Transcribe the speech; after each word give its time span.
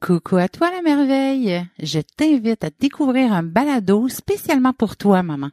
Coucou 0.00 0.38
à 0.38 0.48
toi 0.48 0.70
la 0.70 0.80
merveille. 0.80 1.62
Je 1.78 2.00
t'invite 2.00 2.64
à 2.64 2.70
découvrir 2.70 3.34
un 3.34 3.42
balado 3.42 4.08
spécialement 4.08 4.72
pour 4.72 4.96
toi, 4.96 5.22
maman. 5.22 5.50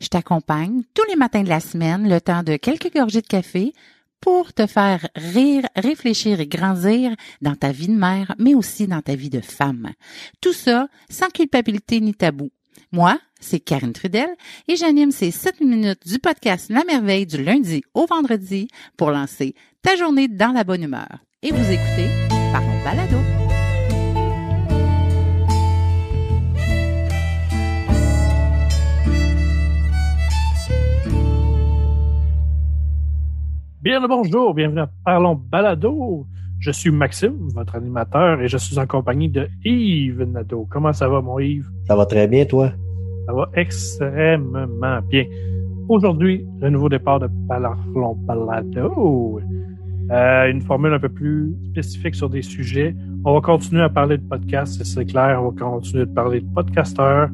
Je 0.00 0.08
t'accompagne 0.08 0.82
tous 0.94 1.04
les 1.08 1.14
matins 1.14 1.44
de 1.44 1.48
la 1.48 1.60
semaine, 1.60 2.08
le 2.08 2.20
temps 2.20 2.42
de 2.42 2.56
quelques 2.56 2.92
gorgées 2.92 3.20
de 3.20 3.26
café, 3.28 3.72
pour 4.20 4.52
te 4.52 4.66
faire 4.66 5.06
rire, 5.14 5.62
réfléchir 5.76 6.40
et 6.40 6.48
grandir 6.48 7.14
dans 7.40 7.54
ta 7.54 7.70
vie 7.70 7.86
de 7.86 7.92
mère, 7.94 8.34
mais 8.36 8.54
aussi 8.54 8.88
dans 8.88 9.00
ta 9.00 9.14
vie 9.14 9.30
de 9.30 9.40
femme. 9.40 9.92
Tout 10.40 10.52
ça 10.52 10.88
sans 11.08 11.28
culpabilité 11.28 12.00
ni 12.00 12.14
tabou. 12.14 12.50
Moi, 12.90 13.16
c'est 13.38 13.60
Karine 13.60 13.92
Trudel 13.92 14.30
et 14.66 14.74
j'anime 14.74 15.12
ces 15.12 15.30
7 15.30 15.60
minutes 15.60 16.04
du 16.04 16.18
podcast 16.18 16.68
La 16.68 16.82
Merveille 16.82 17.26
du 17.26 17.40
lundi 17.40 17.84
au 17.94 18.06
vendredi 18.06 18.66
pour 18.96 19.12
lancer 19.12 19.54
ta 19.82 19.94
journée 19.94 20.26
dans 20.26 20.52
la 20.52 20.64
bonne 20.64 20.82
humeur. 20.82 21.20
Et 21.44 21.52
vous 21.52 21.70
écoutez 21.70 22.08
par 22.50 22.62
balado. 22.84 23.33
Bien 33.84 34.00
le 34.00 34.08
bonjour, 34.08 34.54
bienvenue 34.54 34.80
à 34.80 34.88
Parlons 35.04 35.34
Balado. 35.34 36.26
Je 36.58 36.70
suis 36.70 36.90
Maxime, 36.90 37.50
votre 37.54 37.74
animateur, 37.74 38.40
et 38.40 38.48
je 38.48 38.56
suis 38.56 38.78
en 38.78 38.86
compagnie 38.86 39.28
de 39.28 39.46
Yves 39.62 40.22
Nadeau. 40.22 40.66
Comment 40.70 40.94
ça 40.94 41.06
va, 41.06 41.20
mon 41.20 41.38
Yves? 41.38 41.68
Ça 41.86 41.94
va 41.94 42.06
très 42.06 42.26
bien, 42.26 42.46
toi? 42.46 42.72
Ça 43.26 43.34
va 43.34 43.50
extrêmement 43.52 45.02
bien. 45.10 45.26
Aujourd'hui, 45.90 46.46
le 46.62 46.70
nouveau 46.70 46.88
départ 46.88 47.20
de 47.20 47.28
Parlons 47.46 48.14
Balado. 48.20 49.38
Euh, 50.10 50.50
une 50.50 50.62
formule 50.62 50.94
un 50.94 50.98
peu 50.98 51.10
plus 51.10 51.54
spécifique 51.72 52.14
sur 52.14 52.30
des 52.30 52.40
sujets. 52.40 52.96
On 53.26 53.34
va 53.34 53.42
continuer 53.42 53.82
à 53.82 53.90
parler 53.90 54.16
de 54.16 54.26
podcasts, 54.26 54.82
c'est 54.82 55.04
clair. 55.04 55.42
On 55.42 55.50
va 55.50 55.60
continuer 55.60 56.06
de 56.06 56.10
parler 56.14 56.40
de 56.40 56.48
podcasteurs. 56.54 57.28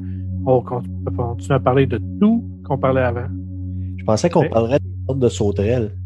On 0.44 0.58
va 0.58 0.80
continuer 1.16 1.55
à 1.55 1.60
parler 1.60 1.86
de 1.86 2.00
tout 2.20 2.44
qu'on 2.64 2.77
parlait 2.77 3.03
avant. 3.03 3.28
Je 3.98 4.05
pensais 4.05 4.28
qu'on 4.28 4.48
parlerait 4.48 4.80
des 4.80 5.06
sortes 5.06 5.20
de 5.20 5.28
sauterelles. 5.28 6.00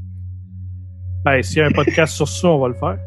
Ben, 1.25 1.42
s'il 1.42 1.58
y 1.58 1.61
a 1.62 1.67
un 1.67 1.70
podcast 1.70 2.17
sur 2.17 2.28
ça, 2.28 2.48
on 2.48 2.58
va 2.58 2.69
le 2.69 2.75
faire. 2.75 2.98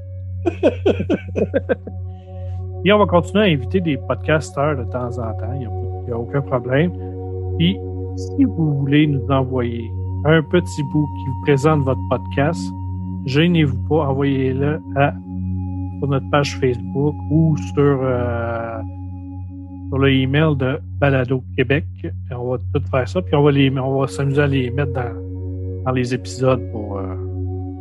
Et 2.85 2.91
on 2.91 2.97
va 2.97 3.05
continuer 3.05 3.43
à 3.43 3.47
inviter 3.47 3.79
des 3.79 3.97
podcasteurs 3.97 4.75
de 4.75 4.83
temps 4.91 5.19
en 5.19 5.33
temps. 5.33 5.53
Il 5.53 5.59
n'y 5.59 6.11
a, 6.11 6.17
aucun 6.17 6.41
problème. 6.41 6.91
Puis, 7.59 7.77
si 8.15 8.43
vous 8.43 8.79
voulez 8.79 9.05
nous 9.05 9.23
envoyer 9.29 9.91
un 10.25 10.41
petit 10.41 10.81
bout 10.91 11.05
qui 11.05 11.25
vous 11.25 11.41
présente 11.43 11.81
votre 11.81 12.01
podcast, 12.09 12.59
gênez-vous 13.25 13.77
pas, 13.87 14.07
envoyez-le 14.07 14.81
à 14.95 15.13
sur 15.99 16.07
notre 16.07 16.27
page 16.31 16.57
Facebook 16.57 17.15
ou 17.29 17.55
sur, 17.57 17.99
euh, 18.01 18.81
sur 19.89 19.99
le 19.99 20.11
email 20.11 20.55
de 20.55 20.79
Balado 20.99 21.43
Québec. 21.55 21.85
on 22.31 22.51
va 22.51 22.57
tout 22.73 22.81
faire 22.89 23.07
ça, 23.07 23.21
puis 23.21 23.35
on 23.35 23.43
va 23.43 23.51
les, 23.51 23.69
on 23.77 23.99
va 23.99 24.07
s'amuser 24.07 24.41
à 24.41 24.47
les 24.47 24.71
mettre 24.71 24.93
dans, 24.93 25.13
dans 25.85 25.91
les 25.91 26.13
épisodes 26.13 26.61
pour 26.71 26.97
euh, 26.97 27.26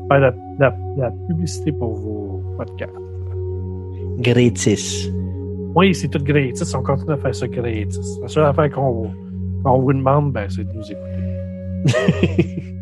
faire 0.08 0.32
la, 0.58 1.10
publicité 1.28 1.72
pour 1.72 1.94
vos 1.94 2.42
podcasts. 2.56 2.92
Gratis. 4.18 5.10
Oui, 5.74 5.94
c'est 5.94 6.08
tout 6.08 6.22
gratis. 6.22 6.74
On 6.74 6.82
continue 6.82 7.12
à 7.12 7.16
faire 7.18 7.34
ça 7.34 7.46
gratis. 7.48 8.18
La 8.22 8.28
seule 8.28 8.44
affaire 8.46 8.70
qu'on 8.70 9.10
vous 9.62 9.92
demande, 9.92 10.32
ben, 10.32 10.46
c'est 10.48 10.64
de 10.64 10.72
nous 10.72 10.90
écouter. 10.90 11.16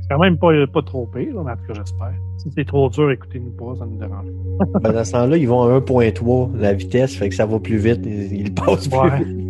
c'est 0.00 0.08
quand 0.10 0.18
même 0.18 0.38
pas, 0.38 0.50
pas 0.72 0.82
trop 0.82 1.06
pire, 1.06 1.38
en 1.38 1.44
tout 1.44 1.66
cas, 1.68 1.74
j'espère. 1.74 2.14
Si 2.38 2.50
c'est 2.54 2.66
trop 2.66 2.88
dur, 2.88 3.10
écoutez-nous 3.10 3.52
pas, 3.52 3.74
ça 3.78 3.86
nous 3.86 3.98
dérange. 3.98 4.26
ben, 4.82 4.92
dans 4.92 5.04
ce 5.04 5.12
temps-là, 5.12 5.36
ils 5.36 5.48
vont 5.48 5.62
à 5.62 5.78
1.3 5.78 6.56
la 6.56 6.72
vitesse, 6.72 7.16
fait 7.16 7.28
que 7.28 7.34
ça 7.34 7.44
va 7.46 7.58
plus 7.58 7.76
vite, 7.76 8.00
ils, 8.06 8.52
passent 8.54 8.88
plus 8.88 9.24
vite. 9.24 9.43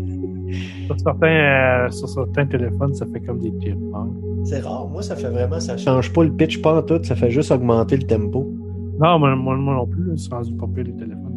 Sur 0.87 1.01
certains, 1.01 1.27
euh, 1.27 1.91
sur 1.91 2.09
certains 2.09 2.47
téléphones, 2.47 2.95
ça 2.95 3.06
fait 3.06 3.21
comme 3.21 3.39
des 3.39 3.53
chipmunks. 3.61 4.15
C'est 4.45 4.61
rare. 4.61 4.89
Moi, 4.89 5.03
ça 5.03 5.17
fait 5.17 5.31
vraiment, 5.31 5.61
ça 5.61 5.77
change 5.77 6.12
pas 6.12 6.25
le 6.25 6.33
pitch 6.33 6.61
pas 6.61 6.78
en 6.78 6.83
tout, 6.83 7.03
ça 7.03 7.15
fait 7.15 7.31
juste 7.31 7.50
augmenter 7.50 7.97
le 7.97 8.05
tempo. 8.05 8.53
Non, 9.00 9.19
moi, 9.19 9.34
moi, 9.34 9.56
non 9.56 9.87
plus, 9.87 10.17
c'est 10.17 10.33
rendu 10.33 10.53
pas 10.55 10.67
pire 10.75 10.84
les 10.84 10.93
téléphones 10.93 11.34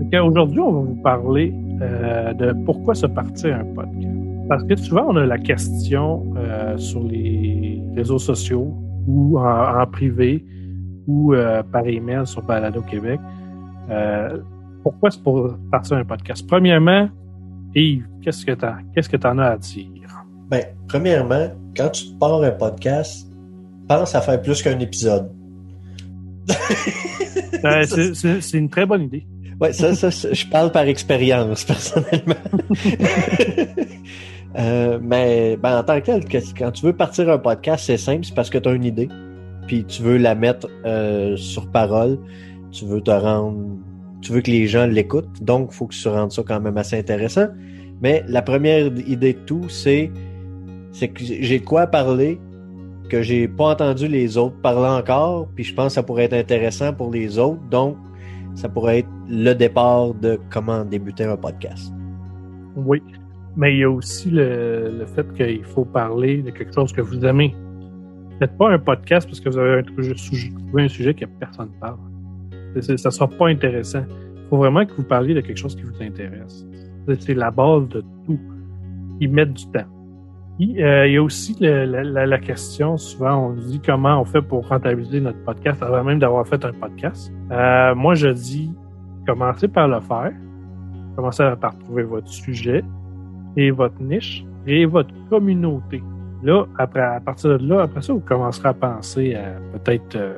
maintenant. 0.00 0.26
Aujourd'hui, 0.26 0.60
on 0.60 0.72
va 0.72 0.80
vous 0.80 1.02
parler 1.02 1.54
euh, 1.82 2.32
de 2.34 2.52
pourquoi 2.64 2.94
se 2.94 3.06
partir 3.06 3.56
un 3.56 3.64
podcast. 3.64 4.16
Parce 4.48 4.64
que 4.64 4.76
souvent, 4.76 5.06
on 5.08 5.16
a 5.16 5.24
la 5.24 5.38
question 5.38 6.24
euh, 6.36 6.76
sur 6.76 7.02
les 7.04 7.80
réseaux 7.96 8.18
sociaux 8.18 8.74
ou 9.06 9.38
en, 9.38 9.86
privé 9.86 10.44
ou 11.06 11.32
euh, 11.32 11.62
par 11.62 11.86
email 11.86 12.26
sur 12.26 12.42
Balado 12.42 12.82
Québec. 12.82 13.20
pourquoi 14.82 15.10
c'est 15.10 15.22
pour 15.22 15.56
partir 15.70 15.96
un 15.96 16.04
podcast? 16.04 16.46
Premièrement, 16.46 17.08
Yves, 17.74 18.06
qu'est-ce 18.22 18.44
que 18.44 18.52
tu 18.52 18.66
qu'est-ce 18.94 19.08
que 19.08 19.16
en 19.26 19.38
as 19.38 19.46
à 19.46 19.56
dire? 19.56 19.86
Ben, 20.48 20.64
premièrement, 20.88 21.48
quand 21.76 21.90
tu 21.90 22.06
pars 22.18 22.42
un 22.42 22.50
podcast, 22.50 23.28
pense 23.88 24.14
à 24.14 24.20
faire 24.20 24.40
plus 24.42 24.62
qu'un 24.62 24.78
épisode. 24.78 25.30
C'est 27.62 28.58
une 28.58 28.68
très 28.68 28.86
bonne 28.86 29.02
idée. 29.02 29.26
Ouais, 29.60 29.72
ça, 29.72 29.94
ça, 29.94 30.10
je 30.10 30.46
parle 30.46 30.72
par 30.72 30.84
expérience, 30.84 31.64
personnellement. 31.64 32.34
Euh, 34.58 34.98
mais 35.00 35.56
ben, 35.56 35.78
en 35.78 35.84
tant 35.84 36.00
que 36.00 36.06
tel, 36.06 36.24
quand 36.58 36.72
tu 36.72 36.84
veux 36.84 36.92
partir 36.92 37.30
un 37.30 37.38
podcast, 37.38 37.84
c'est 37.86 37.96
simple, 37.96 38.24
c'est 38.24 38.34
parce 38.34 38.50
que 38.50 38.58
tu 38.58 38.68
as 38.68 38.72
une 38.72 38.84
idée, 38.84 39.08
puis 39.68 39.84
tu 39.84 40.02
veux 40.02 40.16
la 40.16 40.34
mettre 40.34 40.68
euh, 40.84 41.36
sur 41.36 41.70
parole, 41.70 42.18
tu 42.72 42.84
veux 42.84 43.00
te 43.00 43.12
rendre, 43.12 43.78
tu 44.20 44.32
veux 44.32 44.40
que 44.40 44.50
les 44.50 44.66
gens 44.66 44.86
l'écoutent, 44.86 45.42
donc 45.42 45.70
il 45.72 45.76
faut 45.76 45.86
que 45.86 45.94
tu 45.94 46.08
rendes 46.08 46.32
ça 46.32 46.42
quand 46.46 46.60
même 46.60 46.76
assez 46.76 46.98
intéressant. 46.98 47.46
Mais 48.02 48.24
la 48.28 48.42
première 48.42 48.86
idée 48.86 49.34
de 49.34 49.38
tout, 49.40 49.68
c'est 49.68 50.10
que 50.98 51.22
j'ai 51.22 51.58
de 51.58 51.64
quoi 51.64 51.86
parler 51.86 52.38
que 53.10 53.22
j'ai 53.22 53.48
pas 53.48 53.70
entendu 53.70 54.06
les 54.08 54.38
autres 54.38 54.56
parler 54.62 54.88
encore, 54.88 55.48
puis 55.54 55.64
je 55.64 55.74
pense 55.74 55.88
que 55.88 55.92
ça 55.94 56.02
pourrait 56.02 56.24
être 56.24 56.34
intéressant 56.34 56.92
pour 56.92 57.10
les 57.10 57.38
autres. 57.38 57.60
Donc, 57.68 57.96
ça 58.54 58.68
pourrait 58.68 59.00
être 59.00 59.08
le 59.28 59.52
départ 59.52 60.14
de 60.14 60.38
comment 60.50 60.84
débuter 60.84 61.24
un 61.24 61.36
podcast. 61.36 61.92
Oui, 62.76 63.02
mais 63.56 63.74
il 63.74 63.78
y 63.80 63.84
a 63.84 63.90
aussi 63.90 64.30
le, 64.30 65.04
fait 65.14 65.26
qu'il 65.34 65.64
faut 65.64 65.84
parler 65.84 66.42
de 66.42 66.50
quelque 66.50 66.72
chose 66.72 66.92
que 66.92 67.00
vous 67.00 67.24
aimez. 67.24 67.54
Faites 68.38 68.56
pas 68.56 68.70
un 68.70 68.78
podcast 68.78 69.26
parce 69.26 69.40
que 69.40 69.48
vous 69.50 69.58
avez 69.58 69.80
un, 69.80 70.14
sujet, 70.14 70.52
un 70.74 70.88
sujet 70.88 71.12
que 71.12 71.26
personne 71.26 71.70
parle. 71.80 71.98
Ça 72.80 72.92
ne 72.92 72.96
sera 72.96 73.28
pas 73.28 73.48
intéressant. 73.48 74.04
Il 74.34 74.48
faut 74.48 74.56
vraiment 74.56 74.84
que 74.84 74.92
vous 74.92 75.02
parliez 75.02 75.34
de 75.34 75.40
quelque 75.40 75.58
chose 75.58 75.76
qui 75.76 75.82
vous 75.82 76.02
intéresse. 76.02 76.66
C'est 77.18 77.34
la 77.34 77.50
base 77.50 77.88
de 77.88 78.04
tout. 78.26 78.38
Ils 79.20 79.30
mettent 79.30 79.54
du 79.54 79.66
temps. 79.66 79.86
Euh, 80.60 81.06
il 81.06 81.14
y 81.14 81.16
a 81.16 81.22
aussi 81.22 81.56
la, 81.60 82.38
question, 82.38 82.98
souvent 82.98 83.46
on 83.46 83.52
nous 83.54 83.62
dit 83.62 83.80
comment 83.80 84.20
on 84.20 84.26
fait 84.26 84.42
pour 84.42 84.68
rentabiliser 84.68 85.18
notre 85.18 85.42
podcast 85.44 85.82
avant 85.82 86.04
même 86.04 86.18
d'avoir 86.18 86.46
fait 86.46 86.62
un 86.64 86.72
podcast. 86.72 87.32
Euh, 87.50 87.94
moi, 87.94 88.14
je 88.14 88.28
dis, 88.28 88.70
commencez 89.26 89.68
par 89.68 89.88
le 89.88 90.00
faire. 90.00 90.32
Commencez 91.16 91.44
par 91.60 91.78
trouver 91.78 92.02
votre 92.02 92.28
sujet 92.28 92.84
et 93.56 93.70
votre 93.70 94.00
niche 94.02 94.44
et 94.66 94.84
votre 94.84 95.14
communauté. 95.30 96.02
Là, 96.42 96.66
après, 96.78 97.00
à 97.00 97.20
partir 97.20 97.58
de 97.58 97.66
là, 97.66 97.82
après 97.82 98.02
ça, 98.02 98.12
vous 98.12 98.20
commencerez 98.20 98.68
à 98.68 98.74
penser 98.74 99.34
à 99.34 99.78
peut-être 99.78 100.16
euh, 100.16 100.36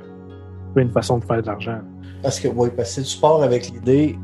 une 0.76 0.90
façon 0.90 1.18
de 1.18 1.24
faire 1.24 1.42
de 1.42 1.46
l'argent. 1.46 1.80
Parce 2.22 2.38
que 2.38 2.48
oui, 2.48 2.68
parce 2.76 2.94
que 2.94 3.20
pars 3.20 3.42
avec 3.42 3.70
l'idée 3.70 4.16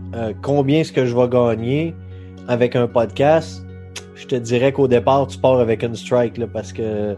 combien 0.43 0.81
est-ce 0.81 0.93
que 0.93 1.05
je 1.05 1.17
vais 1.17 1.29
gagner 1.29 1.95
avec 2.49 2.77
un 2.77 2.87
podcast, 2.87 3.65
je 4.15 4.27
te 4.27 4.35
dirais 4.35 4.73
qu'au 4.73 4.89
départ, 4.89 5.27
tu 5.27 5.39
pars 5.39 5.61
avec 5.61 5.85
un 5.85 5.95
strike, 5.95 6.39
là, 6.39 6.47
parce 6.47 6.73
que 6.73 7.17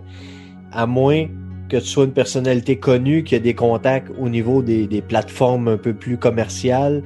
à 0.73 0.87
moins 0.87 1.27
que 1.69 1.77
tu 1.77 1.87
sois 1.87 2.05
une 2.05 2.13
personnalité 2.13 2.77
connue, 2.77 3.23
qui 3.23 3.37
a 3.37 3.39
des 3.39 3.55
contacts 3.55 4.11
au 4.19 4.29
niveau 4.29 4.61
des, 4.61 5.03
plateformes 5.07 5.69
un 5.69 5.77
peu 5.77 5.95
plus 5.95 6.19
commerciales, 6.19 7.03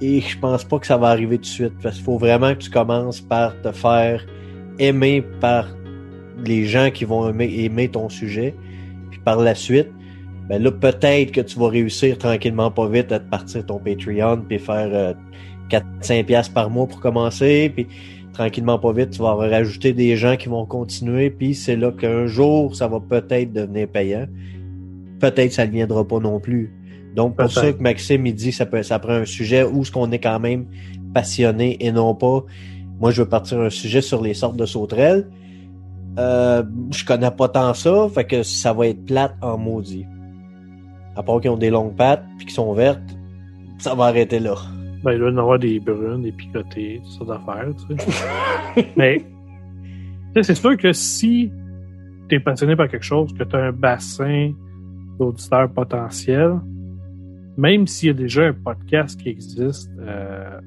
et 0.00 0.20
je 0.20 0.38
pense 0.38 0.64
pas 0.64 0.78
que 0.78 0.86
ça 0.86 0.96
va 0.96 1.08
arriver 1.08 1.36
tout 1.36 1.42
de 1.42 1.46
suite, 1.46 1.72
parce 1.82 1.94
qu'il 1.94 2.04
faut 2.04 2.18
vraiment 2.18 2.54
que 2.54 2.60
tu 2.60 2.70
commences 2.70 3.20
par 3.20 3.60
te 3.62 3.70
faire 3.70 4.26
aimer 4.78 5.22
par 5.40 5.68
les 6.44 6.66
gens 6.66 6.90
qui 6.90 7.04
vont 7.04 7.28
aimer, 7.38 7.88
ton 7.88 8.08
sujet, 8.08 8.54
puis 9.10 9.20
par 9.20 9.40
la 9.40 9.54
suite, 9.54 9.88
ben 10.48 10.62
là, 10.62 10.70
peut-être 10.70 11.32
que 11.32 11.40
tu 11.40 11.58
vas 11.58 11.68
réussir 11.68 12.18
tranquillement 12.18 12.70
pas 12.70 12.88
vite 12.88 13.12
à 13.12 13.18
te 13.18 13.28
partir 13.28 13.64
ton 13.64 13.78
Patreon, 13.78 14.42
puis 14.46 14.58
faire 14.58 14.88
euh, 14.92 15.14
4-5 15.70 16.24
piastres 16.24 16.52
par 16.52 16.70
mois 16.70 16.86
pour 16.86 17.00
commencer, 17.00 17.72
puis 17.74 17.86
tranquillement 18.32 18.78
pas 18.78 18.92
vite, 18.92 19.10
tu 19.10 19.22
vas 19.22 19.34
rajouter 19.34 19.92
des 19.92 20.16
gens 20.16 20.36
qui 20.36 20.48
vont 20.48 20.66
continuer, 20.66 21.30
puis 21.30 21.54
c'est 21.54 21.76
là 21.76 21.92
qu'un 21.92 22.26
jour, 22.26 22.76
ça 22.76 22.88
va 22.88 23.00
peut-être 23.00 23.52
devenir 23.52 23.88
payant. 23.88 24.26
Peut-être 25.20 25.52
ça 25.52 25.66
ne 25.66 25.72
viendra 25.72 26.06
pas 26.06 26.18
non 26.18 26.40
plus. 26.40 26.72
Donc, 27.14 27.36
pour 27.36 27.50
ça 27.50 27.72
que 27.72 27.80
Maxime, 27.80 28.26
il 28.26 28.34
dit 28.34 28.50
ça, 28.50 28.66
peut, 28.66 28.82
ça 28.82 28.98
prend 28.98 29.12
un 29.12 29.24
sujet 29.24 29.62
où 29.62 29.84
ce 29.84 29.92
qu'on 29.92 30.10
est 30.10 30.18
quand 30.18 30.40
même 30.40 30.66
passionné 31.14 31.76
et 31.80 31.92
non 31.92 32.14
pas, 32.14 32.44
moi, 33.00 33.12
je 33.12 33.22
veux 33.22 33.28
partir 33.28 33.60
un 33.60 33.70
sujet 33.70 34.00
sur 34.00 34.20
les 34.20 34.34
sortes 34.34 34.56
de 34.56 34.66
sauterelles. 34.66 35.28
Euh, 36.18 36.62
je 36.92 37.04
connais 37.04 37.30
pas 37.30 37.48
tant 37.48 37.72
ça, 37.74 38.08
fait 38.12 38.24
que 38.24 38.42
ça 38.42 38.72
va 38.72 38.88
être 38.88 39.04
plate 39.04 39.34
en 39.40 39.58
maudit. 39.58 40.06
À 41.16 41.22
part 41.22 41.40
qu'ils 41.40 41.50
ont 41.50 41.56
des 41.56 41.70
longues 41.70 41.94
pattes 41.94 42.24
puis 42.36 42.46
qu'ils 42.46 42.54
sont 42.54 42.72
vertes, 42.74 43.00
Ça 43.78 43.94
va 43.94 44.04
arrêter 44.06 44.40
là. 44.40 44.54
Ben, 45.02 45.12
il 45.12 45.18
doit 45.18 45.30
y 45.30 45.38
avoir 45.38 45.58
des 45.58 45.80
brunes, 45.80 46.22
des 46.22 46.32
picotés, 46.32 47.02
tout 47.04 47.10
ça 47.10 47.24
d'affaires, 47.24 47.68
tu 47.88 47.96
sais. 47.98 48.92
Mais, 48.96 49.22
c'est 50.42 50.54
sûr 50.54 50.76
que 50.78 50.92
si 50.92 51.52
t'es 52.28 52.40
passionné 52.40 52.74
par 52.74 52.88
quelque 52.88 53.04
chose, 53.04 53.32
que 53.34 53.44
t'as 53.44 53.66
un 53.66 53.72
bassin 53.72 54.52
d'auditeurs 55.18 55.70
potentiels, 55.70 56.58
même 57.56 57.86
s'il 57.86 58.08
y 58.08 58.10
a 58.10 58.14
déjà 58.14 58.46
un 58.46 58.52
podcast 58.52 59.20
qui 59.20 59.28
existe 59.28 59.90
euh, 60.00 60.58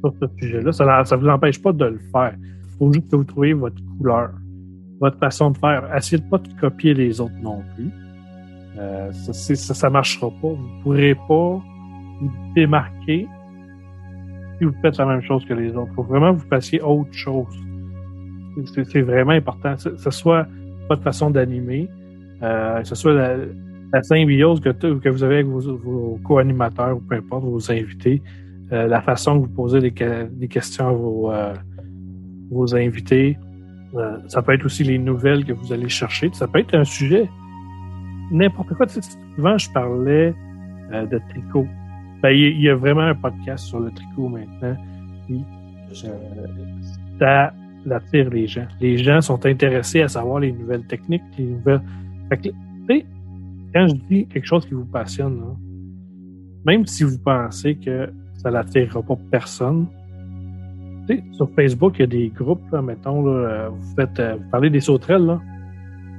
sur 0.00 0.14
ce 0.20 0.26
sujet-là, 0.40 0.72
ça 0.72 0.84
ne 0.84 1.16
vous 1.20 1.28
empêche 1.28 1.60
pas 1.60 1.72
de 1.72 1.84
le 1.84 2.00
faire. 2.10 2.34
Il 2.40 2.78
faut 2.78 2.92
juste 2.92 3.10
que 3.10 3.16
vous 3.16 3.24
trouviez 3.24 3.52
votre 3.52 3.76
couleur, 3.98 4.30
votre 5.00 5.18
façon 5.18 5.50
de 5.50 5.58
faire. 5.58 5.94
Essayez 5.94 6.22
de 6.22 6.28
pas 6.28 6.38
de 6.38 6.48
copier 6.60 6.94
les 6.94 7.20
autres 7.20 7.38
non 7.42 7.62
plus. 7.76 7.90
Euh, 8.78 9.12
ça, 9.12 9.54
ça, 9.74 9.90
marchera 9.90 10.30
pas. 10.30 10.48
Vous 10.48 10.68
pourrez 10.82 11.14
pas 11.14 11.62
vous 12.20 12.30
démarquer 12.54 13.26
si 14.58 14.64
vous 14.64 14.72
faites 14.82 14.96
la 14.98 15.06
même 15.06 15.22
chose 15.22 15.44
que 15.44 15.54
les 15.54 15.70
autres. 15.76 15.88
Il 15.92 15.94
faut 15.94 16.02
vraiment 16.02 16.34
que 16.34 16.40
vous 16.40 16.48
fassiez 16.48 16.80
autre 16.82 17.12
chose. 17.12 17.46
C'est- 18.74 19.02
vraiment 19.02 19.32
important. 19.32 19.74
Que 19.76 19.96
ce 19.96 20.10
soit 20.10 20.46
votre 20.88 21.02
façon 21.02 21.30
d'animer, 21.30 21.88
euh, 22.42 22.80
que 22.80 22.88
ce 22.88 22.94
soit 22.94 23.14
la, 23.14 23.36
la 23.92 24.02
symbiose 24.02 24.60
que, 24.60 25.08
vous 25.08 25.24
avez 25.24 25.36
avec 25.36 25.46
vos, 25.46 26.18
co-animateurs 26.24 26.96
ou 26.96 27.00
peu 27.00 27.16
importe, 27.16 27.44
vos 27.44 27.70
invités, 27.70 28.22
euh, 28.72 28.86
la 28.86 29.00
façon 29.02 29.40
que 29.40 29.46
vous 29.46 29.52
posez 29.54 29.80
des, 29.80 29.90
que- 29.92 30.24
des 30.28 30.48
questions 30.48 30.88
à 30.88 30.92
vos, 32.50 32.74
invités. 32.74 33.36
Ça 34.28 34.42
peut 34.42 34.52
être 34.52 34.64
aussi 34.64 34.82
les 34.82 34.98
nouvelles 34.98 35.44
que 35.44 35.52
vous 35.52 35.72
allez 35.72 35.88
chercher. 35.88 36.28
Ça 36.32 36.48
peut 36.48 36.58
être 36.58 36.74
un 36.74 36.84
sujet, 36.84 37.28
n'importe 38.30 38.74
quoi. 38.74 38.86
Tu 38.86 39.00
sais, 39.00 39.18
souvent, 39.36 39.56
je 39.58 39.70
parlais 39.72 40.34
euh, 40.92 41.06
de 41.06 41.20
tricot. 41.30 41.66
Ben, 42.22 42.30
il 42.30 42.60
y 42.60 42.68
a- 42.68 42.74
vraiment 42.74 43.02
un 43.02 43.14
podcast 43.14 43.64
sur 43.66 43.80
le 43.80 43.90
tricot 43.90 44.28
maintenant. 44.28 44.76
Ça 47.18 47.52
attire 47.90 48.30
les 48.30 48.46
gens. 48.46 48.66
Les 48.80 48.96
gens 48.96 49.20
sont 49.20 49.44
intéressés 49.46 50.00
à 50.02 50.08
savoir 50.08 50.40
les 50.40 50.52
nouvelles 50.52 50.86
techniques, 50.86 51.22
les 51.38 51.44
nouvelles. 51.44 51.82
Fait 52.30 52.36
que, 52.38 52.42
tu 52.48 52.54
sais, 52.88 53.06
quand 53.74 53.86
je 53.88 53.94
dis 54.08 54.26
quelque 54.26 54.46
chose 54.46 54.64
qui 54.66 54.74
vous 54.74 54.86
passionne, 54.86 55.40
même 56.64 56.86
si 56.86 57.04
vous 57.04 57.18
pensez 57.18 57.74
que 57.76 58.10
ça 58.36 58.50
n'attirera 58.50 59.02
pas 59.02 59.16
personne, 59.30 59.86
tu 61.06 61.16
sais, 61.16 61.24
sur 61.32 61.50
Facebook, 61.50 61.96
il 61.98 62.00
y 62.00 62.04
a 62.04 62.06
des 62.06 62.28
groupes, 62.28 62.72
mettons, 62.72 63.22
là, 63.26 63.32
euh, 63.32 63.68
vous 63.68 63.94
faites, 63.94 64.18
euh, 64.18 64.36
vous 64.36 64.50
parlez 64.50 64.70
des 64.70 64.80
sauterelles, 64.80 65.26
là. 65.26 65.40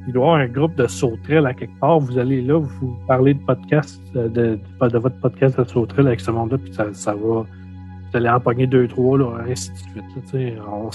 Il 0.07 0.13
doit 0.13 0.23
y 0.23 0.27
avoir 0.27 0.41
un 0.41 0.47
groupe 0.47 0.75
de 0.75 0.87
sauterelles 0.87 1.47
à 1.47 1.53
quelque 1.53 1.77
part. 1.79 1.99
Vous 1.99 2.17
allez 2.17 2.41
là, 2.41 2.59
vous 2.59 2.95
parlez 3.07 3.33
de 3.33 3.39
podcast, 3.39 4.01
euh, 4.15 4.29
de, 4.29 4.59
de, 4.81 4.89
de 4.89 4.97
votre 4.97 5.19
podcast 5.19 5.59
de 5.59 5.63
sauterelles 5.63 6.07
avec 6.07 6.19
ce 6.19 6.31
monde-là, 6.31 6.57
puis 6.57 6.73
ça, 6.73 6.93
ça 6.93 7.13
va, 7.13 7.41
vous 7.41 7.45
allez 8.13 8.29
en 8.29 8.39
pogner 8.39 8.67
deux, 8.67 8.87
trois, 8.87 9.17
là, 9.17 9.37
ainsi 9.49 9.71
de 9.71 9.77
suite. 9.77 10.33
là, 10.33 10.61
on, 10.71 10.89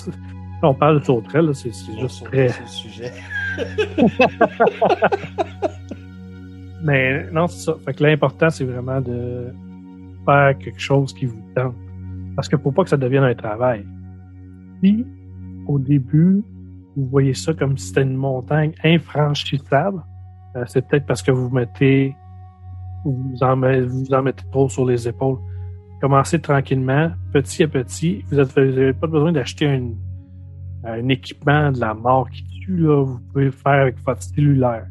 on 0.63 0.75
parle 0.75 1.01
de 1.01 1.05
sauterelles, 1.05 1.51
c'est 1.55 1.73
juste 1.99 2.25
très. 2.25 2.49
C'est 2.49 2.63
le 2.63 2.69
sujet. 2.69 3.13
Mais 6.83 7.31
non, 7.31 7.47
c'est 7.47 7.65
ça. 7.65 7.77
Fait 7.85 7.95
que 7.95 8.03
l'important, 8.03 8.51
c'est 8.51 8.65
vraiment 8.65 9.01
de 9.01 9.53
faire 10.25 10.57
quelque 10.59 10.81
chose 10.81 11.13
qui 11.13 11.27
vous 11.27 11.43
tente. 11.55 11.75
Parce 12.37 12.49
que 12.49 12.57
faut 12.57 12.73
pas 12.73 12.85
que 12.85 12.91
ça 12.91 12.97
devienne 12.97 13.25
un 13.25 13.35
travail. 13.35 13.85
Si, 14.83 15.05
au 15.67 15.79
début, 15.79 16.43
vous 16.97 17.07
voyez 17.09 17.35
ça 17.35 17.55
comme 17.55 17.77
si 17.79 17.89
c'était 17.89 18.03
une 18.03 18.17
montagne 18.17 18.73
infranchissable, 18.85 20.03
euh, 20.57 20.65
c'est 20.67 20.87
peut-être 20.87 21.07
parce 21.07 21.23
que 21.23 21.31
vous 21.31 21.49
mettez, 21.51 22.17
vous 23.05 23.43
en, 23.43 23.57
mettez 23.57 24.45
trop 24.51 24.69
sur 24.69 24.85
les 24.85 25.09
épaules. 25.09 25.39
Commencez 26.01 26.41
tranquillement, 26.41 27.11
petit 27.33 27.63
à 27.63 27.69
petit. 27.69 28.25
Vous 28.31 28.37
n'avez 28.37 28.93
pas 28.93 29.07
besoin 29.07 29.33
d'acheter 29.33 29.69
un, 29.69 29.91
un 30.85 31.09
équipement 31.09 31.71
de 31.73 31.79
la 31.79 31.95
mort 31.95 32.29
qui 32.31 32.45
tue, 32.61 32.79
là. 32.79 33.05
Vous 33.05 33.19
pouvez 33.33 33.45
le 33.47 33.51
faire 33.51 33.83
avec 33.83 33.97
votre 34.05 34.23
cellulaire. 34.23 34.87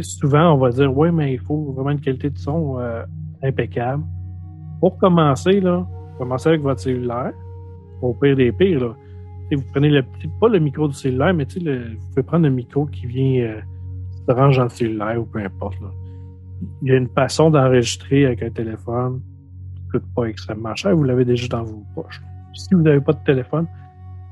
Souvent, 0.00 0.54
on 0.54 0.58
va 0.58 0.70
dire, 0.70 0.96
oui, 0.96 1.10
mais 1.12 1.34
il 1.34 1.38
faut 1.38 1.72
vraiment 1.72 1.90
une 1.90 2.00
qualité 2.00 2.30
de 2.30 2.38
son 2.38 2.78
euh, 2.78 3.04
impeccable. 3.42 4.02
Pour 4.80 4.96
commencer, 4.96 5.60
là, 5.60 5.86
commencez 6.18 6.48
avec 6.48 6.62
votre 6.62 6.80
cellulaire. 6.80 7.32
Au 8.00 8.14
pire 8.14 8.34
des 8.34 8.50
pires, 8.50 8.80
là. 8.80 8.96
Vous 9.54 9.64
prenez 9.72 10.02
pas 10.40 10.48
le 10.48 10.58
micro 10.58 10.88
du 10.88 10.94
cellulaire, 10.94 11.34
mais 11.34 11.44
vous 11.44 12.08
pouvez 12.08 12.22
prendre 12.22 12.44
le 12.44 12.50
micro 12.50 12.86
qui 12.86 13.06
vient, 13.06 13.44
euh, 13.44 13.60
se 14.26 14.32
range 14.32 14.56
dans 14.56 14.64
le 14.64 14.70
cellulaire 14.70 15.20
ou 15.20 15.24
peu 15.24 15.40
importe. 15.40 15.76
Il 16.82 16.88
y 16.88 16.92
a 16.92 16.96
une 16.96 17.08
façon 17.08 17.50
d'enregistrer 17.50 18.26
avec 18.26 18.42
un 18.42 18.50
téléphone 18.50 19.20
qui 19.74 19.82
coûte 19.90 20.04
pas 20.14 20.24
extrêmement 20.24 20.74
cher. 20.74 20.96
Vous 20.96 21.04
l'avez 21.04 21.24
déjà 21.24 21.48
dans 21.48 21.64
vos 21.64 21.84
poches. 21.94 22.22
Si 22.54 22.74
vous 22.74 22.82
n'avez 22.82 23.00
pas 23.00 23.12
de 23.12 23.24
téléphone, 23.24 23.66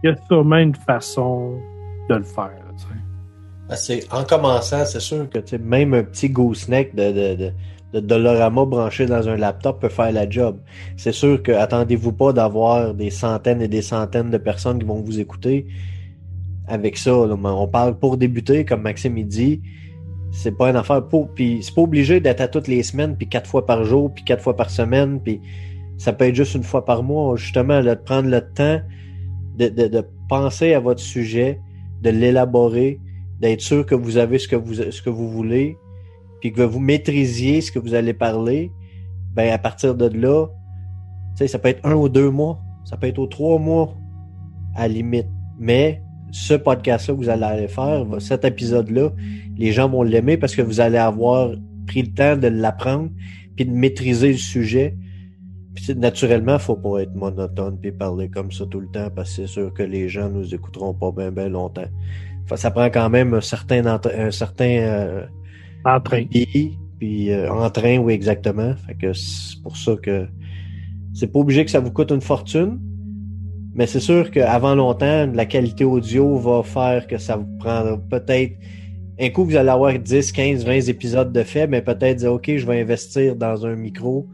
il 0.03 0.11
y 0.11 0.13
a 0.13 0.17
sûrement 0.27 0.59
une 0.59 0.75
façon 0.75 1.59
de 2.09 2.15
le 2.15 2.23
faire. 2.23 2.53
Ben, 3.71 3.77
en 4.11 4.25
commençant, 4.25 4.85
c'est 4.85 4.99
sûr 4.99 5.31
que 5.31 5.57
même 5.57 5.95
un 5.95 6.03
petit 6.03 6.29
gooseneck 6.29 6.93
de, 6.95 7.37
de, 7.37 7.53
de 7.93 8.01
Dolorama 8.01 8.65
branché 8.65 9.07
dans 9.07 9.29
un 9.29 9.37
laptop 9.37 9.81
peut 9.81 9.89
faire 9.89 10.13
la 10.13 10.29
job. 10.29 10.59
C'est 10.97 11.13
sûr 11.13 11.43
que 11.43 11.53
attendez-vous 11.53 12.13
pas 12.13 12.33
d'avoir 12.33 12.95
des 12.95 13.11
centaines 13.11 13.63
et 13.63 13.69
des 13.69 13.83
centaines 13.83 14.31
de 14.31 14.39
personnes 14.39 14.79
qui 14.79 14.87
vont 14.87 15.01
vous 15.01 15.19
écouter 15.19 15.67
avec 16.69 16.97
ça. 16.97 17.15
on 17.15 17.69
parle 17.69 17.99
pour 17.99 18.17
débuter, 18.17 18.65
comme 18.65 18.83
Maxime 18.83 19.19
il 19.19 19.27
dit. 19.27 19.61
C'est 20.33 20.57
pas 20.57 20.71
une 20.71 20.77
affaire 20.77 21.07
pour. 21.09 21.35
Puis 21.35 21.59
c'est 21.63 21.75
pas 21.75 21.83
obligé 21.83 22.21
d'être 22.21 22.41
à 22.41 22.47
toutes 22.47 22.69
les 22.69 22.85
semaines, 22.85 23.17
puis 23.17 23.29
quatre 23.29 23.51
fois 23.51 23.67
par 23.67 23.85
jour, 23.85 24.15
puis 24.15 24.23
quatre 24.23 24.43
fois 24.43 24.57
par 24.57 24.71
semaine, 24.71 25.21
puis 25.21 25.41
ça 25.99 26.13
peut 26.13 26.27
être 26.27 26.37
juste 26.37 26.55
une 26.55 26.63
fois 26.63 26.85
par 26.85 27.03
mois. 27.03 27.35
Justement, 27.35 27.83
de 27.83 27.95
prendre 27.95 28.29
le 28.29 28.41
temps 28.41 28.81
de, 29.69 30.05
penser 30.29 30.75
à 30.75 30.81
votre 30.81 31.01
sujet, 31.01 31.61
de 32.03 32.11
l'élaborer, 32.11 33.01
d'être 33.41 33.61
sûr 33.61 33.85
que 33.85 33.95
vous 33.95 34.17
avez 34.17 34.39
ce 34.39 34.49
que 34.49 35.11
vous 35.11 35.29
voulez, 35.29 35.77
puis 36.41 36.53
que 36.53 36.63
vous 36.63 36.81
maîtrisiez 36.81 37.61
ce 37.61 37.71
que 37.71 37.79
vous 37.79 37.95
allez 37.95 38.15
parler, 38.15 38.71
ben 39.35 39.53
à 39.53 39.59
partir 39.59 39.95
de 39.95 40.07
là, 40.07 40.47
ça 41.37 41.59
peut 41.59 41.69
être 41.69 41.85
un 41.85 41.95
ou 41.95 42.09
deux 42.09 42.31
mois, 42.31 42.61
ça 42.85 42.97
peut 42.97 43.07
être 43.07 43.19
aux 43.19 43.27
trois 43.27 43.59
mois 43.59 43.95
à 44.75 44.89
la 44.89 44.95
limite. 44.95 45.29
Mais 45.59 46.03
ce 46.33 46.55
podcast-là 46.55 47.15
que 47.15 47.19
vous 47.21 47.29
allez 47.29 47.69
faire, 47.69 48.07
cet 48.19 48.45
épisode-là, 48.45 49.11
les 49.57 49.73
gens 49.73 49.89
vont 49.89 50.03
l'aimer 50.03 50.37
parce 50.37 50.55
que 50.55 50.63
vous 50.63 50.81
allez 50.81 50.99
avoir 50.99 51.51
pris 51.87 52.03
le 52.03 52.13
temps 52.13 52.37
de 52.37 52.49
l'apprendre 52.49 53.11
puis 53.57 53.65
de 53.65 53.73
maîtriser 53.73 54.33
le 54.33 54.39
sujet. 54.39 54.97
Puis 55.75 55.95
naturellement, 55.95 56.59
faut 56.59 56.77
pas 56.77 57.01
être 57.01 57.15
monotone 57.15 57.79
puis 57.81 57.93
parler 57.93 58.29
comme 58.29 58.51
ça 58.53 58.65
tout 58.67 58.81
le 58.81 58.89
temps 58.89 59.09
parce 59.15 59.31
que 59.31 59.43
c'est 59.43 59.47
sûr 59.47 59.73
que 59.73 59.83
les 59.83 60.09
gens 60.09 60.29
nous 60.29 60.55
écouteront 60.55 60.95
pas 60.95 61.13
bien 61.13 61.31
bien 61.31 61.49
longtemps. 61.49 61.89
Ça 62.57 62.71
prend 62.71 62.87
quand 62.87 63.11
même 63.11 63.35
un 63.35 63.41
certain 63.41 63.87
un 63.87 64.31
certain 64.33 64.65
euh, 64.65 65.27
En 65.85 66.01
train. 66.01 66.25
puis, 66.25 66.79
puis 66.99 67.31
euh, 67.31 67.51
en 67.53 67.71
train, 67.71 67.99
oui, 67.99 68.13
exactement. 68.13 68.75
Fait 68.87 68.95
que 68.95 69.13
c'est 69.13 69.61
pour 69.63 69.77
ça 69.77 69.97
que 70.03 70.27
c'est 71.15 71.33
pas 71.33 71.39
obligé 71.39 71.65
que 71.65 71.71
ça 71.71 71.81
vous 71.81 71.91
coûte 71.91 72.11
une 72.11 72.21
fortune. 72.21 72.79
Mais 73.75 73.87
c'est 73.87 74.01
sûr 74.01 74.31
qu'avant 74.31 74.75
longtemps, 74.75 75.31
la 75.33 75.47
qualité 75.47 75.85
audio 75.85 76.37
va 76.37 76.63
faire 76.63 77.07
que 77.07 77.19
ça 77.19 77.37
vous 77.37 77.47
prendra 77.59 77.97
peut-être 77.97 78.55
un 79.21 79.29
coup, 79.29 79.45
vous 79.45 79.57
allez 79.57 79.69
avoir 79.69 79.99
10, 79.99 80.33
15, 80.33 80.65
20 80.65 80.89
épisodes 80.89 81.31
de 81.31 81.43
fait, 81.43 81.67
mais 81.67 81.83
peut-être 81.83 82.17
dire, 82.17 82.33
OK, 82.33 82.51
je 82.57 82.67
vais 82.67 82.81
investir 82.81 83.37
dans 83.37 83.67
un 83.67 83.77
micro, 83.77 84.27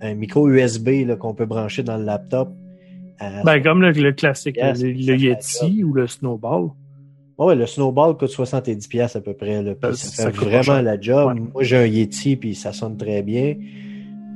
un 0.00 0.14
micro 0.14 0.48
USB 0.48 1.06
qu'on 1.18 1.34
peut 1.34 1.46
brancher 1.46 1.84
dans 1.84 1.96
le 1.96 2.04
laptop. 2.04 2.52
Euh, 3.22 3.42
Ben, 3.44 3.62
comme 3.62 3.80
le, 3.80 3.92
le 3.92 4.12
classique, 4.12 4.56
Yes, 4.56 4.82
le, 4.82 5.16
Yeti 5.16 5.84
ou 5.84 5.92
le 5.92 6.08
Snowball. 6.08 6.70
Ouais, 7.38 7.54
le 7.54 7.66
snowball 7.66 8.16
coûte 8.16 8.30
70 8.30 8.88
pièces 8.88 9.14
à 9.16 9.20
peu 9.20 9.32
près. 9.32 9.62
Là, 9.62 9.70
Euh, 9.84 9.92
ça, 9.92 10.24
ça 10.24 10.30
fait 10.32 10.44
vraiment 10.44 10.62
cher. 10.62 10.82
la 10.82 11.00
job. 11.00 11.34
Ouais. 11.34 11.40
Moi, 11.54 11.62
j'ai 11.62 11.76
un 11.76 11.86
Yeti 11.86 12.36
puis 12.36 12.54
ça 12.54 12.72
sonne 12.72 12.96
très 12.96 13.22
bien. 13.22 13.54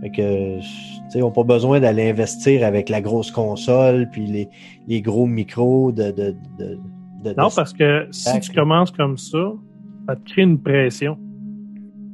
Fait 0.03 0.11
que, 0.11 0.59
tu 0.61 0.65
sais, 1.11 1.23
on 1.23 1.27
n'a 1.27 1.33
pas 1.33 1.43
besoin 1.45 1.81
d'aller 1.81 2.09
investir 2.11 2.65
avec 2.67 2.89
la 2.89 3.01
grosse 3.01 3.31
console 3.31 4.09
puis 4.13 4.27
les, 4.27 4.49
les 4.89 5.01
gros 5.03 5.27
micros 5.27 5.93
de, 5.93 6.11
de, 6.11 6.35
de, 6.59 6.79
de- 7.25 7.35
Non, 7.37 7.49
parce 7.55 7.73
que 7.73 8.07
si 8.11 8.39
tu 8.41 8.53
commences 8.53 8.91
comme 8.93 9.17
ça, 9.17 9.53
ça 10.09 10.17
te 10.17 10.29
crée 10.31 10.43
une 10.43 10.59
pression. 10.61 11.17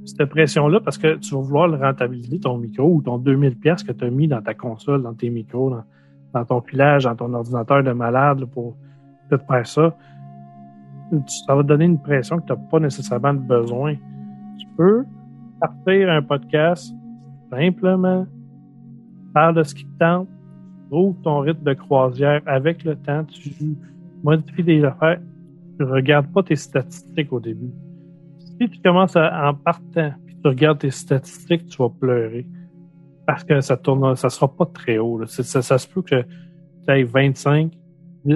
Cette 0.05 0.25
pression-là, 0.31 0.81
parce 0.81 0.97
que 0.97 1.17
tu 1.17 1.35
vas 1.35 1.41
vouloir 1.43 1.69
le 1.69 1.77
rentabiliser, 1.77 2.41
ton 2.41 2.57
micro 2.57 2.85
ou 2.95 3.03
ton 3.03 3.19
2000 3.19 3.57
pièces 3.57 3.83
que 3.83 3.93
tu 3.93 4.05
as 4.05 4.11
mis 4.11 4.27
dans 4.27 4.41
ta 4.41 4.55
console, 4.55 5.03
dans 5.03 5.13
tes 5.13 5.29
micros, 5.29 5.69
dans, 5.71 5.85
dans 6.33 6.45
ton 6.47 6.61
filage, 6.63 7.05
dans 7.05 7.15
ton 7.15 7.33
ordinateur 7.35 7.83
de 7.83 7.93
malade 7.93 8.41
là, 8.41 8.47
pour 8.47 8.77
tout 9.31 9.39
faire 9.47 9.67
ça. 9.67 9.95
Ça 11.47 11.55
va 11.55 11.63
donner 11.63 11.87
une 11.87 12.01
pression 12.01 12.39
que 12.39 12.47
tu 12.47 12.53
n'as 12.53 12.59
pas 12.71 12.81
nécessairement 12.81 13.35
de 13.35 13.41
besoin. 13.41 13.95
Tu 14.59 14.67
peux 14.77 15.05
partir 15.61 16.11
un 16.11 16.23
podcast 16.23 16.95
simplement, 17.51 18.27
parle 19.33 19.57
de 19.57 19.63
ce 19.63 19.75
qui 19.75 19.85
te 19.85 19.99
tente, 19.99 20.29
trouve 20.91 21.17
ton 21.23 21.41
rythme 21.41 21.65
de 21.65 21.75
croisière 21.75 22.41
avec 22.47 22.85
le 22.85 22.97
temps, 22.97 23.25
tu 23.25 23.51
modifies 24.23 24.65
des 24.65 24.85
affaires, 24.85 25.21
tu 25.79 25.85
regardes 25.85 26.33
pas 26.33 26.43
tes 26.43 26.57
statistiques 26.57 27.33
au 27.33 27.41
début. 27.41 27.73
Si 28.39 28.69
tu 28.69 28.81
commences 28.83 29.17
à, 29.17 29.49
en 29.49 29.55
partant, 29.55 30.13
puis 30.27 30.37
tu 30.43 30.49
regardes 30.49 30.79
tes 30.79 30.91
statistiques, 30.91 31.67
tu 31.67 31.79
vas 31.79 31.89
pleurer. 31.89 32.47
Parce 33.27 33.45
que 33.45 33.61
ça 33.61 33.77
tourne, 33.77 34.17
ça 34.17 34.31
sera 34.31 34.49
pas 34.49 34.67
très 34.67 34.99
haut. 34.99 35.25
Ça, 35.27 35.63
ça, 35.63 35.79
se 35.79 35.87
peut 35.87 36.03
que 36.03 36.23
tu 36.23 36.93
aies 36.93 37.05
25, 37.05 37.73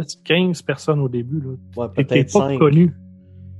10, 0.00 0.22
15 0.24 0.62
personnes 0.62 1.00
au 1.00 1.08
début. 1.08 1.40
Là. 1.40 1.50
Ouais, 1.76 1.88
peut-être 1.94 2.32
pas 2.32 2.48
5. 2.48 2.58
connu. 2.58 2.92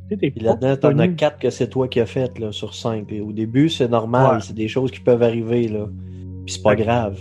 Puis 0.08 0.32
là-dedans, 0.40 0.76
t'en 0.76 0.98
as 0.98 1.06
connu. 1.06 1.16
4 1.16 1.38
que 1.38 1.50
c'est 1.50 1.68
toi 1.68 1.88
qui 1.88 2.00
as 2.00 2.06
fait 2.06 2.38
là, 2.38 2.52
sur 2.52 2.74
5. 2.74 3.06
Au 3.22 3.32
début, 3.32 3.68
c'est 3.68 3.88
normal. 3.88 4.36
Ouais. 4.36 4.40
C'est 4.40 4.54
des 4.54 4.68
choses 4.68 4.90
qui 4.90 5.00
peuvent 5.00 5.22
arriver. 5.22 5.68
Là. 5.68 5.86
Puis 6.44 6.54
c'est 6.54 6.62
pas 6.62 6.76
grave. 6.76 7.18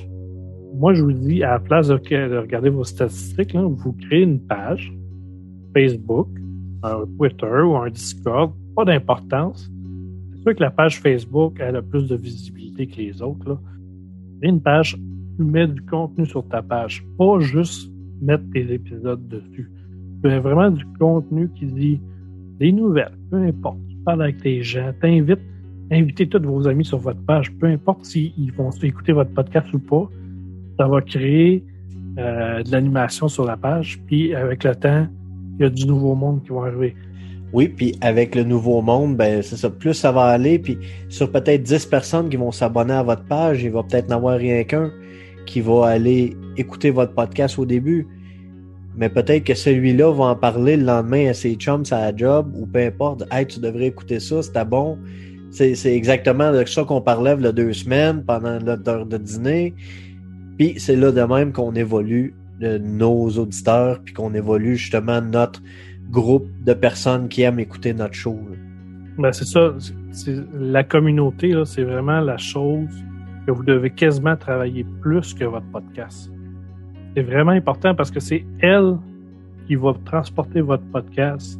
Moi, 0.73 0.93
je 0.93 1.03
vous 1.03 1.11
dis, 1.11 1.43
à 1.43 1.51
la 1.51 1.59
place 1.59 1.87
de, 1.89 1.95
de 1.95 2.37
regarder 2.37 2.69
vos 2.69 2.83
statistiques, 2.83 3.53
là, 3.53 3.61
vous 3.61 3.93
créez 3.93 4.21
une 4.21 4.39
page 4.39 4.93
Facebook, 5.75 6.27
un 6.83 7.05
Twitter 7.17 7.61
ou 7.61 7.75
un 7.75 7.89
Discord, 7.89 8.53
pas 8.75 8.85
d'importance. 8.85 9.69
C'est 10.33 10.41
sûr 10.41 10.55
que 10.55 10.63
la 10.63 10.71
page 10.71 10.99
Facebook, 10.99 11.57
elle 11.59 11.75
a 11.75 11.81
plus 11.81 12.07
de 12.07 12.15
visibilité 12.15 12.87
que 12.87 12.97
les 12.97 13.21
autres. 13.21 13.47
Là. 13.47 13.59
Une 14.41 14.61
page, 14.61 14.97
tu 15.37 15.43
mets 15.43 15.67
du 15.67 15.81
contenu 15.83 16.25
sur 16.25 16.47
ta 16.47 16.61
page, 16.61 17.05
pas 17.17 17.39
juste 17.39 17.90
mettre 18.21 18.43
tes 18.53 18.71
épisodes 18.73 19.27
dessus. 19.27 19.69
Tu 20.21 20.29
mets 20.29 20.39
vraiment 20.39 20.69
du 20.69 20.85
contenu 20.99 21.49
qui 21.55 21.65
dit 21.65 22.01
des 22.59 22.71
nouvelles, 22.71 23.17
peu 23.29 23.37
importe. 23.37 23.77
Tu 23.89 23.95
parles 24.05 24.23
avec 24.23 24.43
les 24.43 24.61
gens, 24.63 24.91
t'invites, 25.01 25.39
invitez 25.91 26.27
tous 26.27 26.41
vos 26.41 26.67
amis 26.67 26.85
sur 26.85 26.99
votre 26.99 27.21
page, 27.25 27.51
peu 27.53 27.67
importe 27.67 28.05
s'ils 28.05 28.53
vont 28.53 28.69
écouter 28.69 29.11
votre 29.11 29.31
podcast 29.33 29.73
ou 29.73 29.79
pas 29.79 30.09
ça 30.81 30.87
va 30.87 31.01
créer 31.01 31.63
euh, 32.17 32.63
de 32.63 32.71
l'animation 32.71 33.27
sur 33.27 33.45
la 33.45 33.55
page. 33.55 33.99
Puis 34.07 34.33
avec 34.33 34.63
le 34.63 34.75
temps, 34.75 35.07
il 35.59 35.63
y 35.63 35.65
a 35.65 35.69
du 35.69 35.85
nouveau 35.85 36.15
monde 36.15 36.41
qui 36.43 36.49
va 36.49 36.61
arriver. 36.61 36.95
Oui, 37.53 37.67
puis 37.67 37.95
avec 38.01 38.33
le 38.33 38.43
nouveau 38.43 38.81
monde, 38.81 39.15
ben 39.15 39.43
c'est 39.43 39.57
ça. 39.57 39.69
Plus 39.69 39.93
ça 39.93 40.11
va 40.11 40.23
aller, 40.23 40.57
puis 40.57 40.77
sur 41.09 41.31
peut-être 41.31 41.61
10 41.61 41.85
personnes 41.85 42.29
qui 42.29 42.37
vont 42.37 42.51
s'abonner 42.51 42.93
à 42.93 43.03
votre 43.03 43.25
page, 43.25 43.61
il 43.61 43.71
va 43.71 43.83
peut-être 43.83 44.09
n'avoir 44.09 44.37
rien 44.37 44.63
qu'un 44.63 44.89
qui 45.45 45.62
va 45.62 45.88
aller 45.88 46.36
écouter 46.57 46.91
votre 46.91 47.13
podcast 47.13 47.57
au 47.60 47.65
début. 47.65 48.07
Mais 48.95 49.10
peut-être 49.10 49.45
que 49.45 49.53
celui-là 49.53 50.12
va 50.12 50.25
en 50.25 50.36
parler 50.36 50.75
le 50.77 50.83
lendemain 50.83 51.29
à 51.29 51.33
ses 51.33 51.55
chums 51.55 51.83
à 51.91 52.12
la 52.12 52.15
job 52.15 52.51
ou 52.55 52.65
peu 52.65 52.79
importe. 52.79 53.24
Hey, 53.31 53.45
tu 53.48 53.60
devrais 53.60 53.88
écouter 53.88 54.19
ça, 54.19 54.41
c'était 54.41 54.65
bon. 54.65 54.98
C'est 55.51 55.75
exactement 55.86 56.51
de 56.51 56.65
ça 56.65 56.83
qu'on 56.83 57.01
parlait 57.01 57.36
il 57.38 57.51
deux 57.51 57.74
semaines 57.74 58.24
pendant 58.25 58.60
notre 58.60 58.89
heure 58.89 59.05
de 59.05 59.17
dîner. 59.17 59.74
Puis 60.57 60.75
c'est 60.77 60.95
là 60.95 61.12
de 61.12 61.21
même 61.21 61.51
qu'on 61.51 61.74
évolue 61.75 62.33
de 62.60 62.77
nos 62.77 63.27
auditeurs, 63.31 64.00
puis 64.03 64.13
qu'on 64.13 64.33
évolue 64.33 64.77
justement 64.77 65.21
notre 65.21 65.62
groupe 66.10 66.48
de 66.63 66.74
personnes 66.74 67.27
qui 67.27 67.41
aiment 67.41 67.60
écouter 67.60 67.93
notre 67.93 68.13
show. 68.13 68.39
Ben, 69.17 69.31
c'est 69.33 69.45
ça. 69.45 69.74
la 70.53 70.83
communauté, 70.83 71.53
c'est 71.65 71.83
vraiment 71.83 72.21
la 72.21 72.38
chose 72.38 72.89
que 73.45 73.51
vous 73.51 73.63
devez 73.63 73.89
quasiment 73.89 74.36
travailler 74.36 74.86
plus 75.01 75.33
que 75.33 75.45
votre 75.45 75.65
podcast. 75.67 76.31
C'est 77.15 77.24
vraiment 77.24 77.51
important 77.51 77.95
parce 77.95 78.12
que 78.12 78.19
c'est 78.19 78.45
elle 78.60 78.98
qui 79.67 79.75
va 79.75 79.93
transporter 80.05 80.62
votre 80.62 80.86
podcast 80.91 81.60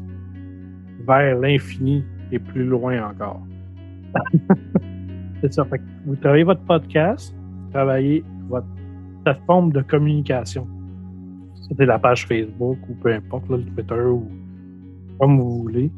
vers 1.08 1.38
l'infini 1.40 2.04
et 2.32 2.40
plus 2.40 2.66
loin 2.66 3.10
encore. 3.10 3.42
c'est 5.42 5.54
ça. 5.54 5.66
Fait 5.66 5.80
que 5.80 5.84
vous 6.06 6.16
travaillez 6.16 6.44
votre 6.44 6.62
podcast, 6.62 7.36
vous 7.36 7.72
travaillez 7.72 8.24
votre 8.48 8.68
plateforme 9.24 9.72
de 9.72 9.82
communication. 9.82 10.68
C'était 11.68 11.86
la 11.86 12.00
page 12.00 12.28
Facebook 12.28 12.78
ou 12.90 12.94
peu 12.96 13.14
importe, 13.14 13.50
là, 13.50 13.58
le 13.58 13.64
Twitter 13.64 14.04
ou 14.04 14.28
comme 15.20 15.40
vous 15.40 15.62
voulez. 15.62 15.92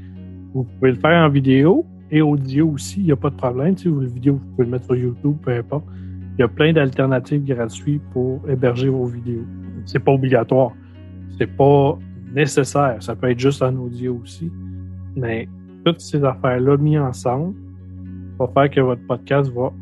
Vous 0.54 0.64
pouvez 0.64 0.92
le 0.92 0.98
faire 0.98 1.26
en 1.26 1.30
vidéo 1.30 1.86
et 2.14 2.22
audio 2.22 2.70
aussi, 2.70 3.00
il 3.00 3.06
n'y 3.06 3.12
a 3.12 3.16
pas 3.16 3.32
de 3.32 3.36
problème. 3.36 3.76
Si 3.76 3.88
vous 3.88 3.96
voulez 3.96 4.08
vidéo, 4.08 4.36
vous 4.36 4.50
pouvez 4.52 4.66
le 4.66 4.72
mettre 4.72 4.86
sur 4.86 4.96
YouTube, 4.96 5.36
peu 5.42 5.52
importe. 5.52 5.84
Il 6.38 6.42
y 6.42 6.44
a 6.44 6.48
plein 6.48 6.72
d'alternatives 6.72 7.44
gratuites 7.44 8.04
pour 8.12 8.40
héberger 8.48 8.88
vos 8.88 9.06
vidéos. 9.06 9.46
C'est 9.88 9.98
pas 9.98 10.12
obligatoire. 10.12 10.74
C'est 11.40 11.48
pas 11.48 11.98
nécessaire. 12.32 12.98
Ça 13.02 13.16
peut 13.16 13.32
être 13.32 13.40
juste 13.40 13.64
en 13.64 13.76
audio 13.78 14.20
aussi. 14.22 14.52
Mais 15.16 15.50
toutes 15.84 16.02
ces 16.02 16.24
affaires-là 16.24 16.78
mises 16.78 17.00
ensemble 17.00 17.56
va 18.38 18.48
faire 18.48 18.70
que 18.70 18.82
votre 18.82 19.02
podcast 19.08 19.52
va 19.52 19.74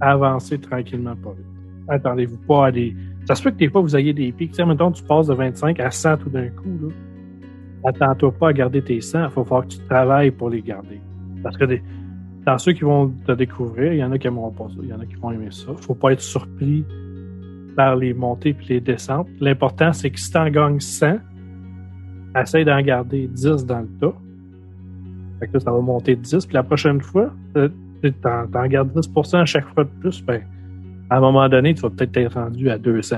avancer 0.00 0.58
tranquillement 0.58 1.16
pas 1.16 1.32
vite. 1.32 1.46
Attendez-vous 1.88 2.38
pas 2.48 2.68
à 2.68 2.72
des. 2.72 2.96
Ça 3.26 3.34
se 3.34 3.42
peut 3.42 3.50
que 3.50 3.56
des 3.56 3.68
fois 3.68 3.82
vous 3.82 3.94
ayez 3.94 4.14
des 4.14 4.32
pics. 4.32 4.52
Tu 4.52 4.64
mettons, 4.64 4.92
tu 4.92 5.02
passes 5.02 5.26
de 5.26 5.34
25 5.34 5.78
à 5.80 5.90
100 5.90 6.16
tout 6.16 6.30
d'un 6.30 6.48
coup. 6.48 6.90
Attends-toi 7.84 8.32
pas 8.32 8.48
à 8.48 8.52
garder 8.54 8.80
tes 8.80 9.02
100. 9.02 9.24
Il 9.24 9.30
faut 9.30 9.44
falloir 9.44 9.64
que 9.64 9.72
tu 9.72 9.78
travailles 9.80 10.30
pour 10.30 10.48
les 10.48 10.62
garder. 10.62 11.00
Parce 11.42 11.56
que 11.56 11.64
dans 12.44 12.58
ceux 12.58 12.72
qui 12.72 12.82
vont 12.82 13.12
te 13.26 13.32
découvrir, 13.32 13.92
il 13.92 13.98
y 13.98 14.04
en 14.04 14.12
a 14.12 14.18
qui 14.18 14.26
aimeront 14.26 14.50
pas 14.50 14.68
ça. 14.68 14.76
Il 14.82 14.88
y 14.88 14.92
en 14.92 15.00
a 15.00 15.06
qui 15.06 15.16
vont 15.16 15.32
aimer 15.32 15.50
ça. 15.50 15.72
faut 15.80 15.94
pas 15.94 16.12
être 16.12 16.20
surpris 16.20 16.84
par 17.76 17.96
les 17.96 18.14
montées 18.14 18.54
puis 18.54 18.66
les 18.68 18.80
descentes. 18.80 19.28
L'important, 19.40 19.92
c'est 19.92 20.10
que 20.10 20.18
si 20.18 20.30
tu 20.30 20.38
en 20.38 20.48
gagnes 20.48 20.80
100, 20.80 21.18
essaye 22.40 22.64
d'en 22.64 22.80
garder 22.80 23.26
10 23.26 23.66
dans 23.66 23.80
le 23.80 23.88
tas. 24.00 24.14
Fait 25.40 25.48
que 25.48 25.58
ça 25.58 25.70
va 25.70 25.80
monter 25.80 26.16
de 26.16 26.22
10. 26.22 26.46
Puis 26.46 26.54
la 26.54 26.62
prochaine 26.62 27.00
fois, 27.00 27.32
euh, 27.56 27.68
tu 28.02 28.12
t'en, 28.12 28.46
t'en 28.46 28.66
gardes 28.66 28.90
10% 28.96 29.36
à 29.38 29.44
chaque 29.44 29.66
fois 29.74 29.84
de 29.84 29.90
plus. 30.00 30.22
Ben, 30.24 30.42
à 31.10 31.18
un 31.18 31.20
moment 31.20 31.48
donné, 31.48 31.74
tu 31.74 31.82
vas 31.82 31.90
peut-être 31.90 32.16
être 32.16 32.34
rendu 32.34 32.70
à 32.70 32.78
200, 32.78 33.16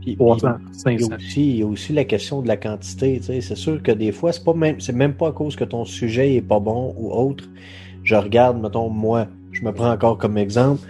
Puis, 0.00 0.16
300, 0.16 0.48
puis, 0.54 0.94
il, 0.94 1.00
y 1.00 1.02
500. 1.04 1.12
a 1.12 1.16
aussi, 1.16 1.50
il 1.50 1.56
y 1.56 1.62
a 1.62 1.66
aussi 1.66 1.92
la 1.92 2.04
question 2.04 2.42
de 2.42 2.48
la 2.48 2.56
quantité. 2.56 3.18
tu 3.18 3.26
sais. 3.26 3.40
C'est 3.40 3.56
sûr 3.56 3.82
que 3.82 3.92
des 3.92 4.12
fois, 4.12 4.32
c'est 4.32 4.44
pas 4.44 4.54
même, 4.54 4.80
c'est 4.80 4.94
même 4.94 5.14
pas 5.14 5.28
à 5.28 5.32
cause 5.32 5.56
que 5.56 5.64
ton 5.64 5.84
sujet 5.84 6.34
est 6.34 6.42
pas 6.42 6.60
bon 6.60 6.94
ou 6.98 7.12
autre. 7.12 7.44
Je 8.02 8.14
regarde, 8.14 8.60
mettons, 8.60 8.88
moi, 8.88 9.26
je 9.52 9.62
me 9.62 9.72
prends 9.72 9.90
encore 9.90 10.16
comme 10.16 10.38
exemple. 10.38 10.80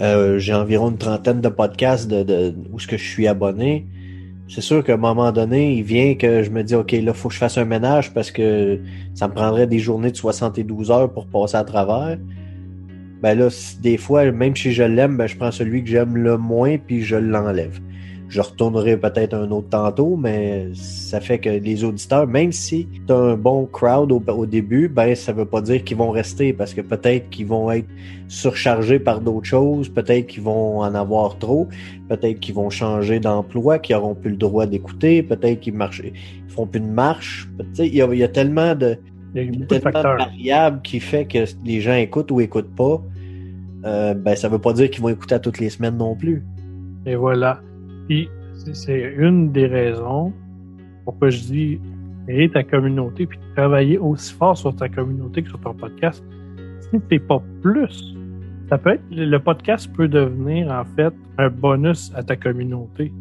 Euh, 0.00 0.38
j'ai 0.38 0.54
environ 0.54 0.90
une 0.90 0.98
trentaine 0.98 1.40
de 1.40 1.48
podcasts 1.48 2.08
de, 2.08 2.22
de 2.22 2.54
où 2.72 2.80
ce 2.80 2.86
que 2.86 2.96
je 2.96 3.08
suis 3.08 3.26
abonné. 3.26 3.86
C'est 4.48 4.60
sûr 4.60 4.84
qu'à 4.84 4.94
un 4.94 4.98
moment 4.98 5.32
donné, 5.32 5.74
il 5.74 5.82
vient 5.82 6.14
que 6.16 6.42
je 6.42 6.50
me 6.50 6.62
dis, 6.62 6.74
OK, 6.74 6.92
là, 6.92 7.14
faut 7.14 7.28
que 7.28 7.34
je 7.34 7.38
fasse 7.38 7.56
un 7.56 7.64
ménage 7.64 8.12
parce 8.12 8.30
que 8.30 8.78
ça 9.14 9.26
me 9.28 9.32
prendrait 9.32 9.66
des 9.66 9.78
journées 9.78 10.10
de 10.10 10.16
72 10.16 10.90
heures 10.90 11.12
pour 11.12 11.26
passer 11.26 11.56
à 11.56 11.64
travers. 11.64 12.18
Ben 13.22 13.38
là, 13.38 13.48
des 13.80 13.96
fois, 13.96 14.30
même 14.32 14.54
si 14.54 14.72
je 14.72 14.82
l'aime, 14.82 15.16
ben 15.16 15.26
je 15.26 15.36
prends 15.36 15.50
celui 15.50 15.82
que 15.82 15.88
j'aime 15.88 16.16
le 16.16 16.36
moins 16.36 16.76
puis 16.76 17.02
je 17.02 17.16
l'enlève. 17.16 17.80
Je 18.28 18.40
retournerai 18.40 18.96
peut-être 18.96 19.34
un 19.34 19.50
autre 19.50 19.68
tantôt, 19.68 20.16
mais 20.16 20.68
ça 20.74 21.20
fait 21.20 21.38
que 21.38 21.48
les 21.50 21.84
auditeurs, 21.84 22.26
même 22.26 22.52
si 22.52 22.88
tu 23.06 23.12
as 23.12 23.16
un 23.16 23.36
bon 23.36 23.66
crowd 23.66 24.10
au, 24.12 24.22
au 24.28 24.46
début, 24.46 24.88
ben 24.88 25.14
ça 25.14 25.32
veut 25.32 25.44
pas 25.44 25.60
dire 25.60 25.84
qu'ils 25.84 25.96
vont 25.96 26.10
rester 26.10 26.52
parce 26.52 26.74
que 26.74 26.80
peut-être 26.80 27.28
qu'ils 27.30 27.46
vont 27.46 27.70
être 27.70 27.86
surchargés 28.28 28.98
par 28.98 29.20
d'autres 29.20 29.46
choses, 29.46 29.88
peut-être 29.88 30.26
qu'ils 30.26 30.42
vont 30.42 30.80
en 30.80 30.94
avoir 30.94 31.38
trop, 31.38 31.68
peut-être 32.08 32.40
qu'ils 32.40 32.54
vont 32.54 32.70
changer 32.70 33.20
d'emploi, 33.20 33.78
qu'ils 33.78 33.96
auront 33.96 34.14
plus 34.14 34.30
le 34.30 34.36
droit 34.36 34.66
d'écouter, 34.66 35.22
peut-être 35.22 35.60
qu'ils 35.60 35.74
marchent, 35.74 36.02
ils 36.04 36.50
feront 36.50 36.66
plus 36.66 36.80
de 36.80 36.86
marche. 36.86 37.48
Tu 37.58 37.64
sais, 37.74 37.86
Il 37.86 37.94
y, 37.94 38.02
a, 38.02 38.06
il 38.12 38.18
y 38.18 38.24
a 38.24 38.28
tellement 38.28 38.74
de, 38.74 38.96
Il 39.34 39.44
y 39.44 39.48
a 39.48 39.50
beaucoup 39.50 39.60
de 39.62 39.66
tellement 39.66 39.90
de 39.90 39.92
facteurs. 39.92 40.16
variables 40.18 40.82
qui 40.82 40.98
fait 41.00 41.26
que 41.26 41.44
les 41.64 41.80
gens 41.80 41.94
écoutent 41.94 42.30
ou 42.30 42.40
écoutent 42.40 42.74
pas. 42.74 43.02
Euh, 43.84 44.14
ben 44.14 44.34
ça 44.34 44.48
veut 44.48 44.58
pas 44.58 44.72
dire 44.72 44.90
qu'ils 44.90 45.02
vont 45.02 45.10
écouter 45.10 45.34
à 45.34 45.38
toutes 45.38 45.58
les 45.58 45.68
semaines 45.68 45.98
non 45.98 46.16
plus. 46.16 46.42
Et 47.04 47.16
voilà. 47.16 47.60
Puis, 48.08 48.28
c'est- 48.72 49.14
une 49.18 49.52
des 49.52 49.66
raisons 49.66 50.32
pourquoi 51.04 51.28
je 51.30 51.40
dis 51.40 51.80
créer 52.26 52.48
ta 52.48 52.62
communauté 52.62 53.26
puis 53.26 53.38
travailler 53.54 53.98
aussi 53.98 54.32
fort 54.32 54.56
sur 54.56 54.74
ta 54.74 54.88
communauté 54.88 55.42
que 55.42 55.48
sur 55.50 55.60
ton 55.60 55.74
podcast. 55.74 56.24
Si 56.80 56.98
t'es 57.08 57.18
pas 57.18 57.42
plus, 57.62 58.14
ça 58.70 58.78
peut 58.78 58.90
être, 58.90 59.02
le 59.10 59.36
podcast 59.38 59.90
peut 59.94 60.08
devenir 60.08 60.70
en 60.70 60.84
fait 60.96 61.12
un 61.38 61.50
bonus 61.50 62.10
à 62.14 62.22
ta 62.22 62.36
communauté. 62.36 63.12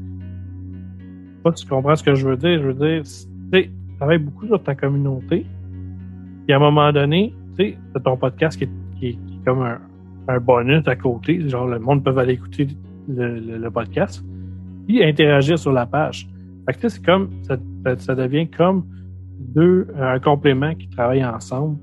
Pas 1.44 1.52
tu 1.52 1.68
comprends 1.68 1.96
ce 1.96 2.04
que 2.04 2.16
je 2.16 2.28
veux 2.28 2.38
dire? 2.38 2.62
Je 2.62 2.68
veux 2.68 2.74
dire, 2.74 3.04
tu 3.04 3.10
sais, 3.52 3.70
travaille 3.98 4.20
beaucoup 4.20 4.48
sur 4.48 4.62
ta 4.64 4.76
communauté. 4.76 5.46
Puis 6.46 6.54
à 6.54 6.56
un 6.58 6.60
moment 6.60 6.92
donné, 6.94 7.34
tu 7.58 7.64
sais, 7.72 7.78
c'est 7.94 8.04
ton 8.04 8.16
podcast 8.16 8.58
qui 8.58 8.64
est, 8.66 8.70
qui 9.00 9.20
comme 9.46 9.62
un, 9.62 9.80
un 10.30 10.40
bonus 10.40 10.88
à 10.88 10.96
côté. 10.96 11.48
Genre, 11.50 11.68
le 11.68 11.80
monde 11.80 12.04
peut 12.04 12.18
aller 12.18 12.34
écouter 12.34 12.68
le- 13.10 13.58
le 13.58 13.72
podcast 13.72 14.24
puis 14.88 15.04
interagir 15.04 15.58
sur 15.58 15.72
la 15.72 15.86
page. 15.86 16.28
Fait 16.66 16.90
c'est 16.90 17.04
comme, 17.04 17.30
ça, 17.44 18.16
devient 18.16 18.48
comme 18.48 18.86
deux, 19.40 19.88
un 20.00 20.20
complément 20.20 20.74
qui 20.76 20.88
travaillent 20.88 21.26
ensemble 21.26 21.78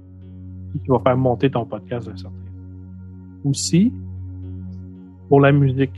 puis 0.71 0.80
qui 0.80 0.88
va 0.88 1.00
faire 1.00 1.16
monter 1.16 1.50
ton 1.50 1.64
podcast 1.64 2.09
d'un 2.09 2.16
certain. 2.16 2.37
Aussi, 3.45 3.92
pour 5.28 5.40
la 5.40 5.52
musique, 5.52 5.92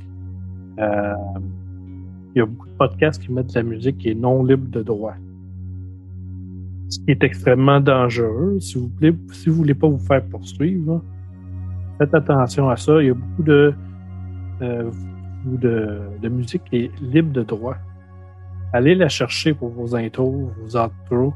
euh, 0.79 1.15
il 2.35 2.39
y 2.39 2.41
a 2.41 2.47
beaucoup 2.47 2.69
de 2.69 2.75
podcasts 2.75 3.23
qui 3.23 3.31
mettent 3.31 3.49
de 3.49 3.55
la 3.55 3.63
musique 3.63 3.99
qui 3.99 4.11
est 4.11 4.15
non 4.15 4.43
libre 4.45 4.69
de 4.71 4.83
droit. 4.83 5.15
Ce 6.89 6.99
qui 7.01 7.11
est 7.11 7.23
extrêmement 7.23 7.81
dangereux. 7.81 8.59
Si 8.61 8.79
vous 8.79 8.91
voulez, 8.97 9.15
si 9.33 9.49
vous 9.49 9.57
voulez 9.57 9.75
pas 9.75 9.89
vous 9.89 9.99
faire 9.99 10.25
poursuivre, 10.25 11.03
faites 11.99 12.15
attention 12.15 12.69
à 12.69 12.77
ça. 12.77 13.01
Il 13.01 13.09
y 13.09 13.11
a 13.11 13.15
beaucoup 13.15 13.43
de, 13.43 13.75
euh, 14.63 14.91
ou 15.47 15.57
de, 15.57 16.01
de 16.21 16.29
musique 16.29 16.63
qui 16.65 16.77
est 16.85 16.91
libre 17.01 17.33
de 17.33 17.43
droit. 17.43 17.77
Allez 18.73 18.95
la 18.95 19.09
chercher 19.09 19.53
pour 19.55 19.69
vos 19.71 19.95
intros, 19.95 20.51
vos 20.61 20.77
outros. 20.79 21.35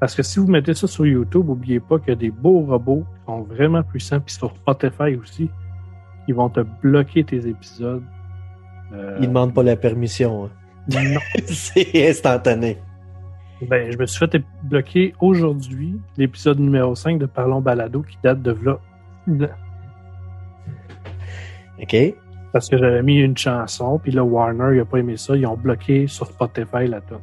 Parce 0.00 0.14
que 0.14 0.22
si 0.22 0.38
vous 0.38 0.46
mettez 0.46 0.74
ça 0.74 0.86
sur 0.86 1.06
YouTube, 1.06 1.46
n'oubliez 1.46 1.80
pas 1.80 1.98
qu'il 1.98 2.08
y 2.10 2.12
a 2.12 2.16
des 2.16 2.30
beaux 2.30 2.60
robots 2.60 3.04
qui 3.18 3.24
sont 3.26 3.42
vraiment 3.42 3.82
puissants, 3.82 4.20
puis 4.20 4.34
sur 4.34 4.54
Spotify 4.54 5.16
aussi, 5.16 5.48
ils 6.28 6.34
vont 6.34 6.50
te 6.50 6.60
bloquer 6.82 7.24
tes 7.24 7.46
épisodes. 7.48 8.02
Euh, 8.92 9.16
Ils 9.20 9.28
demandent 9.28 9.54
pas 9.54 9.62
la 9.62 9.76
permission. 9.76 10.44
hein. 10.44 10.50
non. 11.14 11.20
c'est 11.46 12.08
instantané. 12.10 12.78
Ben, 13.68 13.90
je 13.90 13.96
me 13.96 14.04
suis 14.04 14.18
fait 14.26 14.42
bloquer 14.64 15.14
aujourd'hui 15.20 15.98
l'épisode 16.18 16.58
numéro 16.58 16.94
5 16.94 17.18
de 17.18 17.24
Parlons 17.26 17.62
Balado 17.62 18.02
qui 18.02 18.18
date 18.22 18.42
de 18.42 18.54
là. 18.62 18.78
OK? 21.82 22.14
Parce 22.54 22.68
que 22.68 22.78
j'avais 22.78 23.02
mis 23.02 23.16
une 23.18 23.36
chanson, 23.36 23.98
puis 23.98 24.12
là, 24.12 24.22
Warner, 24.22 24.76
il 24.76 24.80
a 24.80 24.84
pas 24.84 24.98
aimé 24.98 25.16
ça. 25.16 25.34
Ils 25.36 25.44
ont 25.44 25.56
bloqué 25.56 26.06
sur 26.06 26.26
Spotify 26.28 26.86
la 26.86 27.00
tune. 27.00 27.18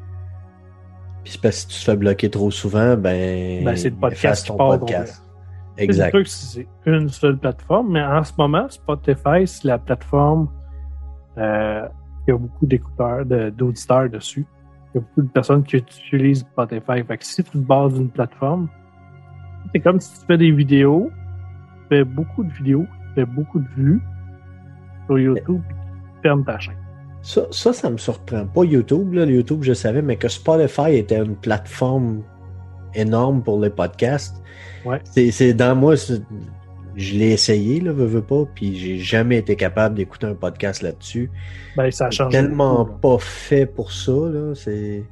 Puis 1.24 1.32
c'est 1.34 1.42
parce 1.42 1.64
que 1.66 1.72
si 1.72 1.80
tu 1.80 1.86
te 1.86 1.92
fais 1.92 1.96
bloquer 1.98 2.30
trop 2.30 2.52
souvent, 2.52 2.98
ben. 2.98 3.64
Ben, 3.64 3.78
c'est 3.78 3.92
le 3.92 3.96
podcast 3.96 4.46
qui 4.46 4.52
part, 4.58 4.78
podcast. 4.78 5.24
C'est 5.78 5.84
Exact. 5.86 6.18
c'est 6.26 6.68
une 6.86 7.08
seule 7.08 7.38
plateforme, 7.38 7.94
mais 7.94 8.04
en 8.04 8.22
ce 8.26 8.34
moment, 8.38 8.68
Spotify, 8.68 9.46
c'est 9.48 9.64
la 9.70 9.78
plateforme 9.78 10.50
euh, 11.38 11.88
qui 12.26 12.32
a 12.32 12.38
beaucoup 12.38 12.66
d'écouteurs, 12.66 13.26
de- 13.26 13.50
d'auditeurs 13.52 14.10
dessus. 14.10 14.46
Il 14.94 14.98
y 14.98 15.00
a 15.00 15.02
beaucoup 15.08 15.22
de 15.22 15.32
personnes 15.32 15.64
qui 15.64 15.78
utilisent 15.78 16.40
Spotify. 16.40 17.04
Fait 17.08 17.18
que 17.18 17.24
si 17.26 17.42
tu 17.42 17.52
te 17.52 17.58
bases 17.58 17.94
d'une 17.94 18.10
plateforme, 18.10 18.68
c'est 19.74 19.80
comme 19.80 20.02
si 20.02 20.20
tu 20.20 20.26
fais 20.26 20.38
des 20.38 20.52
vidéos, 20.52 21.10
tu 21.90 21.96
fais 21.96 22.04
beaucoup 22.04 22.44
de 22.44 22.52
vidéos, 22.52 22.86
tu 23.08 23.22
fais 23.22 23.26
beaucoup 23.26 23.60
de 23.60 23.68
vues 23.78 24.02
sur 25.12 25.20
YouTube, 25.20 25.62
puis 25.68 25.76
tu 26.16 26.22
fermes 26.24 26.46
ta 26.46 26.60
chaîne. 26.60 26.76
Ça, 27.22 27.42
ça, 27.52 27.72
ça 27.74 27.90
me 27.90 27.98
surprend. 27.98 28.46
Pas 28.48 28.64
YouTube, 28.64 29.14
là. 29.14 29.26
Le 29.26 29.34
YouTube, 29.34 29.60
je 29.62 29.74
savais, 29.74 30.02
mais 30.02 30.16
que 30.16 30.28
Spotify 30.28 30.96
était 30.96 31.18
une 31.20 31.36
plateforme 31.36 32.24
énorme 32.96 33.44
pour 33.44 33.60
les 33.60 33.70
podcasts. 33.70 34.42
Ouais. 34.86 35.00
C'est, 35.04 35.54
dans 35.54 35.76
moi, 35.76 35.94
je 36.96 37.14
l'ai 37.16 37.32
essayé, 37.32 37.80
là, 37.80 37.92
veux, 37.92 38.06
veux 38.06 38.24
pas, 38.24 38.44
puis 38.56 38.76
j'ai 38.76 38.98
jamais 38.98 39.38
été 39.38 39.56
capable 39.56 39.96
d'écouter 39.96 40.28
un 40.28 40.34
podcast 40.34 40.82
là-dessus. 40.82 41.30
Ben, 41.78 41.92
ça 41.92 42.08
C'est 42.10 42.18
change. 42.18 42.32
tellement 42.32 42.86
pas 42.86 43.18
fait 43.20 43.66
pour 43.68 43.92
ça, 43.92 44.12
là. 44.12 44.54
C'est. 44.56 45.04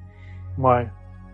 Ouais. 0.58 0.88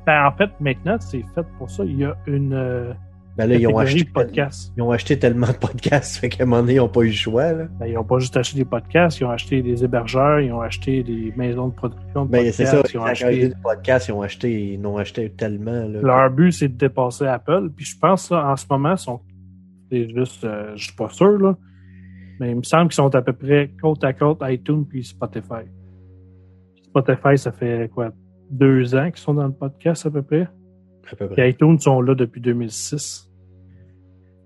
Ben, 0.06 0.26
en 0.28 0.32
fait, 0.38 0.50
maintenant, 0.60 0.98
c'est 1.00 1.24
fait 1.34 1.46
pour 1.58 1.70
ça. 1.70 1.84
Il 1.86 1.98
y 1.98 2.04
a 2.04 2.16
une 2.28 2.54
euh, 2.54 2.94
Ben 3.38 3.48
là, 3.50 3.56
ils 3.56 3.68
ont 3.68 3.78
acheté, 3.78 4.06
podcasts. 4.06 4.72
ils 4.78 4.82
ont 4.82 4.92
acheté 4.92 5.20
tellement 5.20 5.48
de 5.48 5.58
podcasts, 5.58 6.18
fait 6.18 6.30
qu'à 6.30 6.44
un 6.44 6.46
moment 6.46 6.62
donné, 6.62 6.76
ils 6.76 6.78
n'ont 6.78 6.88
pas 6.88 7.02
eu 7.02 7.08
le 7.08 7.12
choix, 7.12 7.52
là. 7.52 7.66
Ben, 7.80 7.88
ils 7.88 7.94
n'ont 7.94 8.04
pas 8.06 8.20
juste 8.20 8.38
acheté 8.38 8.60
des 8.60 8.66
podcasts, 8.66 9.20
ils 9.20 9.26
ont 9.26 9.30
acheté 9.30 9.62
des 9.62 9.84
hébergeurs, 9.84 10.40
ils 10.40 10.54
ont 10.54 10.62
acheté 10.62 11.04
des 11.04 11.34
maisons 11.36 11.68
de 11.68 11.74
production 11.74 12.26
de 12.26 12.32
Ben, 12.32 12.38
podcasts, 12.38 12.58
c'est 12.58 12.66
ça, 12.66 12.82
ils 12.94 12.98
ont 12.98 13.04
acheté... 13.04 13.48
ont 13.48 13.62
podcasts, 13.62 14.08
ils 14.08 14.12
ont 14.14 14.22
acheté, 14.22 14.74
ils 14.74 14.88
ont 14.88 14.98
acheté 14.98 15.30
tellement, 15.32 15.86
là. 15.86 16.00
Leur 16.02 16.30
but, 16.32 16.54
c'est 16.54 16.70
de 16.70 16.78
dépasser 16.78 17.26
Apple. 17.26 17.70
Puis 17.76 17.86
je 17.86 18.00
pense 18.00 18.30
ça, 18.30 18.48
en 18.48 18.56
ce 18.56 18.66
moment, 18.70 18.96
sont... 18.96 19.20
c'est 19.92 20.10
juste, 20.10 20.46
euh, 20.46 20.72
je 20.76 20.86
suis 20.86 20.96
pas 20.96 21.10
sûr, 21.10 21.38
là. 21.38 21.58
Mais 22.40 22.52
il 22.52 22.58
me 22.58 22.64
semble 22.64 22.88
qu'ils 22.88 22.96
sont 22.96 23.14
à 23.14 23.22
peu 23.22 23.34
près 23.34 23.72
côte 23.82 24.04
à 24.04 24.14
côte 24.14 24.40
iTunes 24.44 24.86
puis 24.86 25.04
Spotify. 25.04 25.66
Spotify, 26.84 27.38
ça 27.38 27.52
fait 27.52 27.90
quoi? 27.94 28.12
Deux 28.50 28.96
ans 28.96 29.10
qu'ils 29.10 29.22
sont 29.22 29.34
dans 29.34 29.48
le 29.48 29.54
podcast 29.54 30.06
à 30.06 30.12
peu 30.12 30.22
près? 30.22 30.48
À 31.14 31.16
peu 31.16 31.28
près. 31.28 31.36
Puis 31.36 31.50
iTunes 31.52 31.80
sont 31.80 32.02
là 32.02 32.16
depuis 32.16 32.42
2006. 32.42 33.30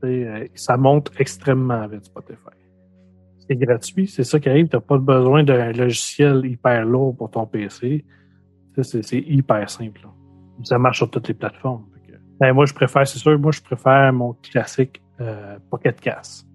Et, 0.04 0.08
euh, 0.28 0.46
ça 0.56 0.78
monte 0.78 1.12
extrêmement 1.20 1.86
vite, 1.88 2.06
Spotify. 2.06 2.38
C'est 3.48 3.56
gratuit, 3.56 4.08
c'est 4.08 4.24
ça 4.24 4.40
qui 4.40 4.48
arrive. 4.50 4.68
Tu 4.70 4.76
n'as 4.76 4.82
pas 4.82 4.98
besoin 4.98 5.44
d'un 5.44 5.72
logiciel 5.72 6.46
hyper 6.46 6.86
lourd 6.86 7.16
pour 7.18 7.32
ton 7.32 7.46
PC. 7.46 8.06
C'est 8.82 9.18
hyper 9.18 9.70
simple. 9.70 10.02
là. 10.04 10.10
Ça 10.64 10.78
marche 10.78 10.98
sur 10.98 11.10
toutes 11.10 11.28
les 11.28 11.34
plateformes. 11.34 11.84
Que- 12.08 12.14
Ben, 12.40 12.54
moi, 12.54 12.66
je 12.66 12.74
préfère, 12.74 13.06
c'est 13.08 13.20
sûr, 13.20 13.38
moi, 13.40 13.52
je 13.52 13.62
préfère 13.62 14.14
mon 14.14 14.34
classique 14.34 15.02
euh, 15.20 15.58
Pocket 15.70 16.00
Cast. 16.00 16.48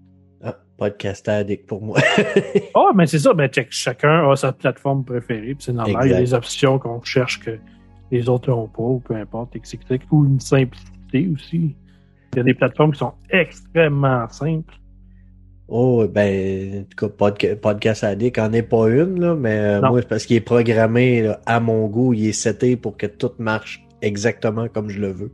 Ah, 0.43 0.55
podcast 0.77 1.27
addict 1.29 1.67
pour 1.67 1.81
moi. 1.83 1.99
Ah, 2.73 2.91
mais 2.95 3.05
c'est 3.05 3.19
ça, 3.19 3.33
ben, 3.33 3.47
check, 3.47 3.67
chacun 3.71 4.29
a 4.31 4.35
sa 4.35 4.53
plateforme 4.53 5.03
préférée, 5.05 5.55
c'est 5.59 5.73
normal. 5.73 6.05
Il 6.07 6.11
y 6.11 6.13
a 6.15 6.19
des 6.19 6.33
options 6.33 6.79
qu'on 6.79 7.01
cherche 7.03 7.39
que 7.41 7.59
les 8.11 8.29
autres 8.29 8.49
n'ont 8.49 8.67
pas, 8.67 8.83
ou 8.83 8.99
peu 8.99 9.15
importe, 9.15 9.55
etc. 9.55 9.77
Ou 10.11 10.25
une 10.25 10.39
simplicité 10.39 11.29
aussi. 11.33 11.75
Il 12.33 12.37
y 12.37 12.39
a 12.39 12.43
des 12.43 12.53
plateformes 12.53 12.91
qui 12.91 12.99
sont 12.99 13.13
extrêmement 13.29 14.27
simples. 14.29 14.73
Oh, 15.67 16.05
ben, 16.07 16.81
en 16.81 16.83
tout 16.83 17.07
cas, 17.09 17.29
podca- 17.31 17.55
Podcast 17.55 18.03
Addict 18.03 18.37
en 18.37 18.53
est 18.53 18.61
pas 18.61 18.87
une, 18.89 19.19
là, 19.19 19.33
mais 19.35 19.57
euh, 19.57 19.79
Non. 19.81 19.89
moi, 19.89 20.01
c'est 20.01 20.07
parce 20.07 20.25
qu'il 20.25 20.35
est 20.35 20.41
programmé 20.41 21.23
là, 21.23 21.39
à 21.47 21.59
mon 21.59 21.87
goût, 21.87 22.13
il 22.13 22.27
est 22.27 22.33
seté 22.33 22.75
pour 22.77 22.97
que 22.97 23.07
tout 23.07 23.31
marche 23.39 23.83
exactement 24.01 24.67
comme 24.67 24.89
je 24.89 24.99
le 25.01 25.11
veux. 25.11 25.31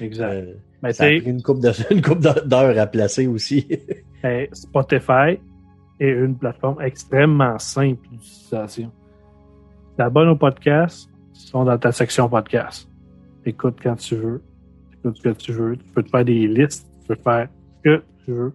Exact. 0.00 0.32
Euh, 0.32 0.54
mais 0.82 0.92
ça 0.94 1.04
a 1.04 1.08
pris 1.08 1.20
une 1.30 1.42
coupe 1.42 1.60
d'heures 2.46 2.78
à 2.78 2.86
placer 2.86 3.26
aussi. 3.26 3.66
sais, 4.22 4.48
Spotify 4.52 5.38
est 6.00 6.08
une 6.10 6.36
plateforme 6.36 6.80
extrêmement 6.80 7.58
simple 7.58 8.08
d'utilisation. 8.10 8.90
T'abonnes 9.98 10.28
au 10.30 10.36
podcast, 10.36 11.10
sont 11.40 11.64
dans 11.64 11.78
ta 11.78 11.92
section 11.92 12.28
podcast. 12.28 12.88
Écoute 13.44 13.76
quand 13.82 13.96
tu 13.96 14.16
veux, 14.16 14.42
écoute 14.92 15.16
ce 15.18 15.22
que 15.22 15.28
tu 15.30 15.52
veux. 15.52 15.76
Tu 15.76 15.84
peux 15.92 16.02
te 16.02 16.08
faire 16.10 16.24
des 16.24 16.46
listes, 16.46 16.88
tu 17.02 17.08
peux 17.08 17.14
faire 17.22 17.48
ce 17.76 17.82
que 17.90 18.02
tu 18.24 18.32
veux. 18.32 18.52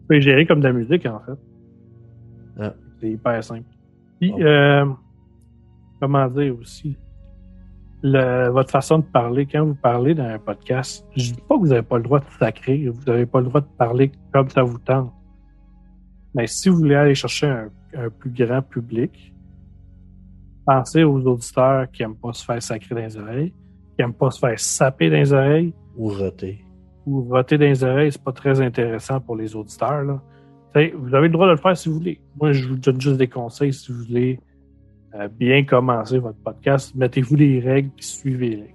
Tu 0.00 0.06
peux 0.08 0.14
les 0.14 0.20
gérer 0.22 0.46
comme 0.46 0.60
de 0.60 0.64
la 0.66 0.72
musique, 0.72 1.06
en 1.06 1.20
fait. 1.20 1.38
Ah. 2.58 2.74
C'est 3.00 3.10
hyper 3.10 3.44
simple. 3.44 3.64
Puis, 4.20 4.30
Bon. 4.32 4.40
euh, 4.42 4.86
comment 6.00 6.26
dire 6.28 6.56
aussi, 6.58 6.96
le- 8.02 8.48
votre 8.50 8.70
façon 8.70 8.98
de 9.00 9.04
parler, 9.04 9.46
quand 9.46 9.64
vous 9.64 9.74
parlez 9.74 10.14
dans 10.14 10.24
un 10.24 10.38
podcast, 10.38 11.06
je 11.16 11.32
dis 11.32 11.40
pas 11.48 11.56
que 11.56 11.60
vous 11.60 11.66
n'avez 11.68 11.82
pas 11.82 11.98
le 11.98 12.04
droit 12.04 12.20
de 12.20 12.24
sacrer, 12.38 12.88
vous 12.88 13.02
n'avez 13.06 13.26
pas 13.26 13.40
le 13.40 13.46
droit 13.46 13.60
de 13.60 13.66
parler 13.78 14.10
comme 14.32 14.48
ça 14.48 14.62
vous 14.62 14.78
tente. 14.78 15.12
Mais 16.34 16.46
si 16.46 16.68
vous 16.68 16.76
voulez 16.78 16.94
aller 16.94 17.14
chercher 17.14 17.46
un, 17.48 17.68
un 17.94 18.10
plus 18.10 18.30
grand 18.30 18.62
public, 18.62 19.34
pensez 20.66 21.04
aux 21.04 21.20
auditeurs 21.26 21.90
qui 21.90 22.02
aiment 22.02 22.16
pas 22.16 22.32
se 22.32 22.44
faire 22.44 22.62
sacrer 22.62 22.94
dans 22.94 23.00
les 23.02 23.16
oreilles, 23.16 23.52
qui 23.96 24.02
aiment 24.02 24.12
pas 24.12 24.30
se 24.30 24.38
faire 24.40 24.58
saper 24.58 25.08
dans 25.10 25.16
les 25.16 25.32
oreilles, 25.32 25.72
Ou 25.96 26.08
roté. 26.08 26.64
ou 27.06 27.22
voter 27.22 27.56
dans 27.58 27.64
les 27.66 27.84
oreilles, 27.84 28.12
c'est 28.12 28.22
pas 28.22 28.32
très 28.32 28.60
intéressant 28.60 29.20
pour 29.20 29.36
les 29.36 29.54
auditeurs. 29.56 30.02
Là. 30.02 30.20
Vous 30.98 31.14
avez 31.14 31.28
le 31.28 31.32
droit 31.32 31.46
de 31.46 31.52
le 31.52 31.56
faire 31.56 31.76
si 31.76 31.88
vous 31.88 31.94
voulez. 31.94 32.20
Moi, 32.38 32.52
je 32.52 32.68
vous 32.68 32.76
donne 32.76 33.00
juste 33.00 33.16
des 33.16 33.28
conseils 33.28 33.72
si 33.72 33.90
vous 33.92 34.04
voulez 34.04 34.38
euh, 35.14 35.26
bien 35.28 35.64
commencer 35.64 36.18
votre 36.18 36.36
podcast. 36.38 36.94
Mettez-vous 36.94 37.36
des 37.36 37.60
règles 37.60 37.88
et 37.98 38.02
suivez-les. 38.02 38.74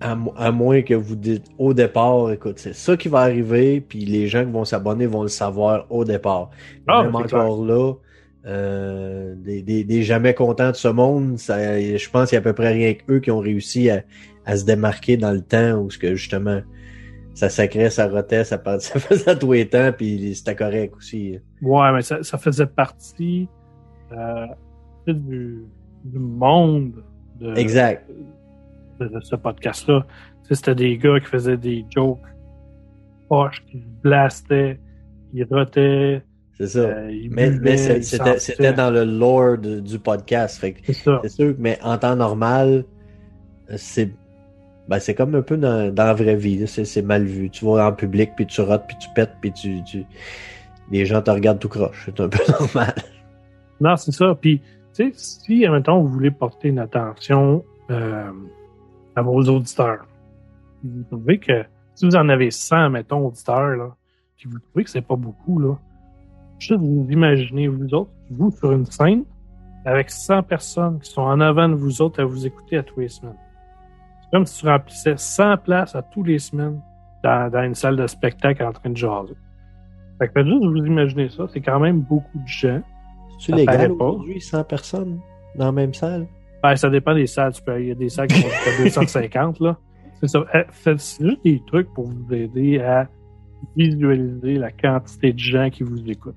À, 0.00 0.14
mo- 0.14 0.32
à 0.36 0.52
moins 0.52 0.82
que 0.82 0.94
vous 0.94 1.16
dites 1.16 1.44
au 1.58 1.74
départ, 1.74 2.30
écoute, 2.30 2.58
c'est 2.58 2.74
ça 2.74 2.96
qui 2.96 3.08
va 3.08 3.20
arriver, 3.20 3.80
puis 3.80 4.04
les 4.04 4.26
gens 4.28 4.44
qui 4.44 4.50
vont 4.52 4.64
s'abonner 4.64 5.06
vont 5.06 5.22
le 5.22 5.28
savoir 5.28 5.86
au 5.90 6.04
départ. 6.04 6.50
Ah, 6.86 7.02
Même 7.04 7.14
encore 7.16 7.64
là, 7.64 7.92
euh, 8.46 9.34
des, 9.36 9.62
des, 9.62 9.84
des 9.84 10.02
jamais 10.02 10.34
contents 10.34 10.70
de 10.70 10.76
ce 10.76 10.88
monde, 10.88 11.38
ça, 11.38 11.78
je 11.80 12.10
pense 12.10 12.28
qu'il 12.30 12.36
y 12.36 12.38
a 12.38 12.40
à 12.40 12.42
peu 12.42 12.52
près 12.54 12.72
rien 12.72 12.94
qu'eux 12.94 13.20
qui 13.20 13.30
ont 13.30 13.38
réussi 13.38 13.88
à, 13.90 14.02
à 14.46 14.56
se 14.56 14.64
démarquer 14.64 15.16
dans 15.16 15.32
le 15.32 15.40
temps 15.42 15.74
où 15.78 15.90
ce 15.90 15.98
que 15.98 16.14
justement 16.14 16.60
ça 17.34 17.48
sacrait, 17.48 17.88
ça 17.90 18.08
rotait, 18.08 18.44
ça, 18.44 18.58
part- 18.58 18.80
ça 18.80 18.98
faisait 19.00 19.30
à 19.30 19.36
tous 19.36 19.52
les 19.52 19.66
temps, 19.68 19.90
puis 19.96 20.34
c'était 20.34 20.56
correct 20.56 20.94
aussi. 20.96 21.38
Ouais, 21.62 21.92
mais 21.92 22.02
ça, 22.02 22.22
ça 22.22 22.36
faisait 22.36 22.66
partie 22.66 23.48
euh, 24.12 24.46
du, 25.06 25.64
du 26.04 26.18
monde 26.18 27.02
de, 27.40 27.54
Exact. 27.56 28.06
de, 29.00 29.06
de 29.08 29.20
ce 29.20 29.36
podcast-là. 29.36 30.04
C'était 30.50 30.74
des 30.74 30.98
gars 30.98 31.18
qui 31.20 31.26
faisaient 31.26 31.56
des 31.56 31.86
jokes 31.94 32.18
poches, 33.28 33.64
qui 33.70 33.82
blastaient, 34.02 34.78
qui 35.30 35.42
rotaient, 35.44 36.22
C'est 36.66 36.78
ça. 36.78 36.78
euh, 36.80 37.10
mais 37.30 37.78
c'était 38.38 38.72
dans 38.72 38.90
le 38.90 39.04
lore 39.04 39.58
de- 39.58 39.80
du 39.80 39.98
podcast. 39.98 40.58
C'est 40.84 40.92
ça. 40.92 41.20
C'est 41.22 41.28
sûr, 41.30 41.54
mais 41.58 41.78
en 41.82 41.98
temps 41.98 42.16
normal, 42.16 42.84
c'est 43.76 44.10
ben, 44.88 44.98
c'est 44.98 45.14
comme 45.14 45.34
un 45.36 45.42
peu 45.42 45.56
dans, 45.56 45.94
dans 45.94 46.04
la 46.04 46.12
vraie 46.14 46.34
vie. 46.36 46.66
c'est 46.66 47.02
mal 47.02 47.24
vu. 47.24 47.50
Tu 47.50 47.64
vas 47.64 47.86
en 47.86 47.92
public, 47.92 48.32
puis 48.36 48.46
tu 48.46 48.60
rotes, 48.60 48.84
puis 48.88 48.96
tu 49.00 49.08
pètes, 49.14 49.30
puis 49.40 49.52
tu, 49.52 49.82
tu... 49.84 50.04
les 50.90 51.06
gens 51.06 51.22
te 51.22 51.30
regardent 51.30 51.60
tout 51.60 51.68
croche. 51.68 52.02
C'est 52.06 52.20
un 52.20 52.28
peu 52.28 52.38
normal. 52.60 52.94
Non, 53.80 53.96
c'est 53.96 54.12
ça. 54.12 54.36
Puis, 54.40 54.60
tu 54.94 55.10
sais, 55.10 55.12
si, 55.14 55.64
admettons, 55.64 56.02
vous 56.02 56.08
voulez 56.08 56.30
porter 56.32 56.68
une 56.68 56.80
attention 56.80 57.64
euh, 57.90 58.30
à 59.14 59.22
vos 59.22 59.40
auditeurs, 59.42 60.04
vous 60.84 61.04
trouvez 61.04 61.38
que 61.38 61.62
si 61.94 62.04
vous 62.04 62.16
en 62.16 62.28
avez 62.28 62.50
100, 62.50 62.90
mettons, 62.90 63.26
auditeurs, 63.28 63.76
là, 63.76 63.94
puis 64.36 64.48
vous 64.50 64.58
trouvez 64.58 64.82
que 64.84 64.90
c'est 64.90 65.00
pas 65.06 65.16
beaucoup, 65.16 65.60
là, 65.60 65.78
juste 66.68 66.80
vous 66.80 67.06
imaginez, 67.10 67.68
vous 67.68 67.92
autres, 67.94 68.10
vous 68.30 68.50
sur 68.50 68.72
une 68.72 68.86
scène, 68.86 69.24
avec 69.84 70.10
100 70.10 70.42
personnes 70.44 70.98
qui 71.00 71.10
sont 71.10 71.22
en 71.22 71.40
avant 71.40 71.68
de 71.68 71.74
vous 71.74 72.00
autres 72.02 72.20
à 72.22 72.24
vous 72.24 72.46
écouter 72.46 72.76
à 72.78 72.82
tous 72.82 73.00
les 73.00 73.08
semaines. 73.08 73.36
C'est 74.22 74.30
comme 74.30 74.46
si 74.46 74.60
tu 74.60 74.68
remplissais 74.68 75.14
100 75.16 75.56
places 75.58 75.94
à 75.96 76.02
tous 76.02 76.22
les 76.22 76.38
semaines 76.38 76.80
dans, 77.24 77.50
dans 77.50 77.62
une 77.62 77.74
salle 77.74 77.96
de 77.96 78.06
spectacle 78.06 78.62
en 78.64 78.72
train 78.72 78.90
de 78.90 78.96
jaser. 78.96 79.34
Fait 80.18 80.28
que 80.28 80.44
juste 80.44 80.64
vous 80.64 80.76
imaginer 80.86 81.28
ça, 81.30 81.46
c'est 81.52 81.60
quand 81.60 81.80
même 81.80 82.00
beaucoup 82.00 82.38
de 82.38 82.46
gens. 82.46 82.80
C'est 83.40 83.52
légal 83.56 83.90
aujourd'hui, 83.92 84.40
100 84.40 84.64
personnes 84.64 85.18
dans 85.56 85.66
la 85.66 85.72
même 85.72 85.92
salle? 85.94 86.26
Ben, 86.62 86.76
ça 86.76 86.88
dépend 86.90 87.12
des 87.14 87.26
salles. 87.26 87.52
Tu 87.52 87.62
peux- 87.62 87.80
Il 87.82 87.88
y 87.88 87.90
a 87.90 87.94
des 87.96 88.08
salles 88.08 88.28
qui 88.28 88.36
jusqu'à 88.36 88.82
250, 88.84 89.58
là. 89.60 89.76
C'est 90.20 90.28
ça. 90.28 90.44
Eh, 90.54 90.60
Faites 90.70 91.00
c'est 91.00 91.26
juste 91.26 91.42
des 91.42 91.60
trucs 91.66 91.92
pour 91.92 92.04
vous 92.06 92.32
aider 92.32 92.78
à 92.78 93.08
visualiser 93.76 94.54
la 94.58 94.70
quantité 94.70 95.32
de 95.32 95.38
gens 95.38 95.70
qui 95.70 95.82
vous 95.82 96.08
écoutent. 96.08 96.34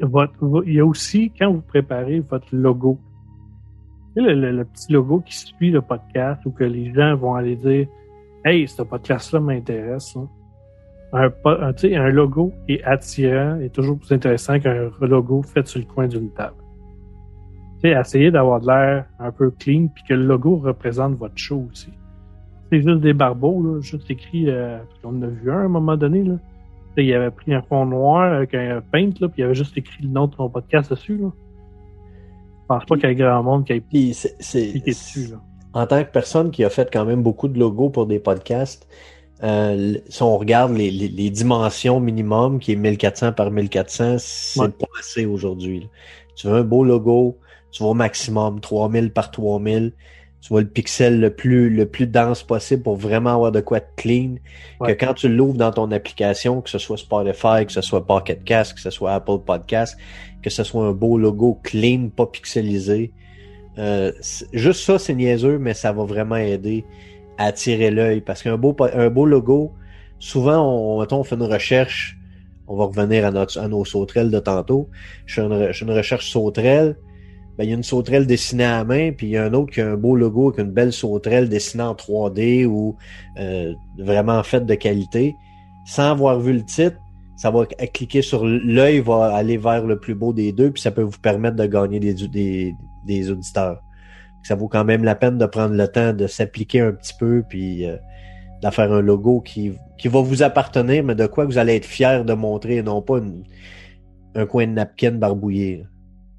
Il 0.00 0.72
y 0.72 0.80
a 0.80 0.86
aussi, 0.86 1.32
quand 1.38 1.52
vous 1.52 1.60
préparez 1.60 2.20
votre 2.20 2.48
logo, 2.52 2.98
le, 4.16 4.62
petit 4.64 4.92
logo 4.92 5.20
qui 5.20 5.36
suit 5.36 5.70
le 5.70 5.80
podcast 5.80 6.44
ou 6.44 6.50
que 6.50 6.64
les 6.64 6.92
gens 6.92 7.16
vont 7.16 7.34
aller 7.34 7.56
dire 7.56 7.86
Hey, 8.44 8.66
ce 8.66 8.82
podcast-là 8.82 9.40
m'intéresse. 9.40 10.16
hein. 10.16 10.28
Un, 11.14 12.08
logo 12.08 12.52
est 12.68 12.82
attirant 12.84 13.60
est 13.60 13.72
toujours 13.72 13.98
plus 13.98 14.12
intéressant 14.12 14.58
qu'un 14.58 14.90
logo 15.00 15.42
fait 15.42 15.66
sur 15.66 15.78
le 15.78 15.86
coin 15.86 16.08
d'une 16.08 16.30
table. 16.30 16.56
Essayez 17.84 18.30
d'avoir 18.30 18.60
de 18.60 18.66
l'air 18.66 19.06
un 19.18 19.30
peu 19.30 19.50
clean 19.50 19.88
puis 19.88 20.04
que 20.08 20.14
le 20.14 20.24
logo 20.24 20.56
représente 20.56 21.16
votre 21.16 21.36
show 21.36 21.66
aussi. 21.70 21.92
C'est 22.70 22.80
juste 22.80 23.00
des 23.00 23.12
barbeaux, 23.12 23.62
là, 23.62 23.80
juste 23.80 24.10
écrit, 24.10 24.48
euh, 24.48 24.78
on 25.04 25.10
en 25.10 25.22
a 25.22 25.26
vu 25.26 25.50
un 25.50 25.58
à 25.58 25.64
un 25.64 25.68
moment 25.68 25.96
donné, 25.96 26.22
là. 26.22 26.34
Il 26.96 27.12
avait 27.14 27.30
pris 27.30 27.54
un 27.54 27.62
fond 27.62 27.86
noir 27.86 28.32
avec 28.34 28.54
un 28.54 28.80
paint, 28.82 29.10
là, 29.20 29.28
puis 29.28 29.38
il 29.40 29.44
avait 29.44 29.54
juste 29.54 29.76
écrit 29.78 30.02
le 30.02 30.08
nom 30.10 30.26
de 30.26 30.34
ton 30.34 30.48
podcast 30.48 30.90
dessus, 30.90 31.16
là. 31.16 31.30
Je 32.62 32.66
pense 32.68 32.84
pas 32.84 32.96
qu'il 32.96 33.08
y 33.08 33.12
ait 33.12 33.14
grand 33.14 33.42
monde 33.42 33.64
qui 33.66 33.72
ait 33.74 33.80
Puis 33.80 34.14
c'est- 34.14 34.36
c'est- 34.40 34.84
dessus, 34.86 35.28
là. 35.32 35.40
en 35.74 35.86
tant 35.86 36.02
que 36.04 36.10
personne 36.10 36.50
qui 36.50 36.64
a 36.64 36.70
fait 36.70 36.90
quand 36.92 37.04
même 37.04 37.22
beaucoup 37.22 37.48
de 37.48 37.58
logos 37.58 37.90
pour 37.90 38.06
des 38.06 38.18
podcasts, 38.18 38.86
euh, 39.42 39.94
si 40.08 40.22
on 40.22 40.36
regarde 40.38 40.72
les, 40.72 40.90
les- 40.90 41.08
les 41.08 41.30
dimensions 41.30 41.98
minimum, 42.00 42.58
qui 42.60 42.72
est 42.72 42.76
1400 42.76 43.32
par 43.32 43.50
1400, 43.50 44.16
c'est 44.18 44.60
Ouais. 44.60 44.68
pas 44.68 44.86
assez 44.98 45.26
aujourd'hui. 45.26 45.80
là. 45.80 45.86
Tu 46.36 46.46
veux 46.46 46.54
un 46.54 46.62
beau 46.62 46.84
logo, 46.84 47.38
tu 47.72 47.82
vas 47.82 47.90
au 47.90 47.94
maximum 47.94 48.60
3000 48.60 49.12
par 49.12 49.30
3000. 49.30 49.92
Tu 50.42 50.48
vois 50.48 50.60
le 50.60 50.66
pixel 50.66 51.20
le 51.20 51.30
plus, 51.30 51.70
le 51.70 51.86
plus 51.86 52.08
dense 52.08 52.42
possible 52.42 52.82
pour 52.82 52.96
vraiment 52.96 53.30
avoir 53.30 53.52
de 53.52 53.60
quoi 53.60 53.78
de 53.78 53.86
clean. 53.96 54.34
Ouais. 54.80 54.96
Que 54.96 55.06
quand 55.06 55.14
tu 55.14 55.28
l'ouvres 55.28 55.56
dans 55.56 55.70
ton 55.70 55.92
application, 55.92 56.60
que 56.60 56.68
ce 56.68 56.78
soit 56.78 56.96
Spotify, 56.96 57.64
que 57.64 57.70
ce 57.70 57.80
soit 57.80 58.04
Pocket 58.04 58.42
Cast, 58.42 58.74
que 58.74 58.80
ce 58.80 58.90
soit 58.90 59.12
Apple 59.12 59.38
Podcast, 59.46 59.96
que 60.42 60.50
ce 60.50 60.64
soit 60.64 60.84
un 60.84 60.90
beau 60.90 61.16
logo 61.16 61.60
clean, 61.62 62.08
pas 62.08 62.26
pixelisé. 62.26 63.12
Euh, 63.78 64.10
juste 64.52 64.80
ça, 64.80 64.98
c'est 64.98 65.14
niaiseux, 65.14 65.58
mais 65.58 65.74
ça 65.74 65.92
va 65.92 66.02
vraiment 66.02 66.36
aider 66.36 66.84
à 67.38 67.46
attirer 67.46 67.92
l'œil. 67.92 68.20
Parce 68.20 68.42
qu'un 68.42 68.58
beau, 68.58 68.76
un 68.80 69.10
beau 69.10 69.26
logo, 69.26 69.72
souvent, 70.18 70.60
on, 70.60 71.00
mettons, 71.00 71.20
on 71.20 71.24
fait 71.24 71.36
une 71.36 71.44
recherche. 71.44 72.18
On 72.66 72.74
va 72.74 72.86
revenir 72.86 73.24
à, 73.24 73.30
notre, 73.30 73.60
à 73.60 73.68
nos 73.68 73.84
sauterelles 73.84 74.32
de 74.32 74.40
tantôt. 74.40 74.88
Je 75.24 75.34
fais 75.34 75.42
une, 75.42 75.72
je 75.72 75.78
fais 75.78 75.84
une 75.84 75.96
recherche 75.96 76.28
sauterelle. 76.28 76.96
Ben, 77.58 77.64
il 77.64 77.70
y 77.70 77.72
a 77.72 77.76
une 77.76 77.82
sauterelle 77.82 78.26
dessinée 78.26 78.64
à 78.64 78.82
main, 78.84 79.12
puis 79.12 79.26
il 79.26 79.30
y 79.30 79.36
a 79.36 79.44
un 79.44 79.52
autre 79.52 79.72
qui 79.72 79.80
a 79.82 79.90
un 79.90 79.96
beau 79.96 80.16
logo 80.16 80.48
avec 80.48 80.64
une 80.64 80.72
belle 80.72 80.92
sauterelle 80.92 81.48
dessinée 81.48 81.84
en 81.84 81.94
3D 81.94 82.64
ou 82.64 82.96
euh, 83.38 83.74
vraiment 83.98 84.42
faite 84.42 84.64
de 84.64 84.74
qualité. 84.74 85.36
Sans 85.84 86.12
avoir 86.12 86.40
vu 86.40 86.54
le 86.54 86.64
titre, 86.64 86.96
ça 87.36 87.50
va 87.50 87.66
cliquer 87.66 88.22
sur 88.22 88.44
l'œil, 88.44 89.00
va 89.00 89.34
aller 89.34 89.58
vers 89.58 89.84
le 89.84 89.98
plus 89.98 90.14
beau 90.14 90.32
des 90.32 90.52
deux, 90.52 90.70
puis 90.70 90.80
ça 90.80 90.90
peut 90.90 91.02
vous 91.02 91.18
permettre 91.18 91.56
de 91.56 91.66
gagner 91.66 92.00
des, 92.00 92.74
des, 93.04 93.30
auditeurs. 93.30 93.82
Ça 94.44 94.54
vaut 94.54 94.68
quand 94.68 94.84
même 94.84 95.04
la 95.04 95.14
peine 95.14 95.38
de 95.38 95.46
prendre 95.46 95.74
le 95.74 95.88
temps 95.88 96.12
de 96.12 96.26
s'appliquer 96.26 96.80
un 96.80 96.92
petit 96.92 97.14
peu, 97.18 97.42
puis 97.48 97.86
euh, 97.86 97.96
faire 98.70 98.92
un 98.92 99.00
logo 99.02 99.40
qui, 99.40 99.72
qui 99.98 100.08
va 100.08 100.20
vous 100.20 100.42
appartenir, 100.42 101.04
mais 101.04 101.14
de 101.14 101.26
quoi 101.26 101.44
vous 101.44 101.58
allez 101.58 101.76
être 101.76 101.84
fier 101.84 102.24
de 102.24 102.32
montrer, 102.32 102.76
et 102.76 102.82
non 102.82 103.02
pas 103.02 103.20
un 104.34 104.46
coin 104.46 104.66
de 104.66 104.72
napkin 104.72 105.12
barbouillé. 105.12 105.84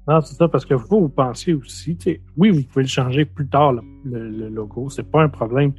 Non, 0.06 0.20
c'est 0.20 0.34
ça, 0.34 0.48
parce 0.48 0.66
que 0.66 0.74
vous, 0.74 1.00
vous 1.00 1.08
pensiez 1.08 1.54
aussi, 1.54 1.96
oui, 2.36 2.50
vous 2.50 2.62
pouvez 2.64 2.82
le 2.82 2.88
changer 2.88 3.24
plus 3.24 3.48
tard, 3.48 3.72
le, 4.04 4.48
logo, 4.48 4.90
c'est 4.90 5.10
pas 5.10 5.22
un 5.22 5.28
problème. 5.28 5.72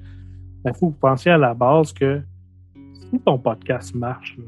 Mais 0.64 0.72
il 0.72 0.78
faut 0.78 0.88
que 0.88 0.94
vous 0.94 1.00
pensiez 1.00 1.32
à 1.32 1.38
la 1.38 1.54
base 1.54 1.94
que 1.94 2.22
si 2.94 3.20
ton 3.20 3.38
podcast 3.38 3.94
marche, 3.94 4.36
là, 4.38 4.44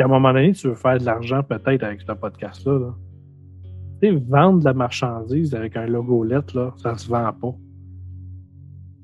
à 0.00 0.04
un 0.04 0.08
moment 0.08 0.32
donné, 0.32 0.52
tu 0.52 0.66
veux 0.66 0.74
faire 0.74 0.98
de 0.98 1.04
l'argent 1.04 1.44
peut-être 1.44 1.84
avec 1.84 2.00
ce 2.00 2.12
podcast-là, 2.12 2.78
là, 2.78 2.94
vendre 4.28 4.58
de 4.58 4.64
la 4.64 4.74
marchandise 4.74 5.54
avec 5.54 5.76
un 5.76 5.86
logo 5.86 6.24
lettre, 6.24 6.56
là, 6.56 6.74
ça 6.76 6.96
se 6.96 7.08
vend 7.08 7.32
pas. 7.32 7.54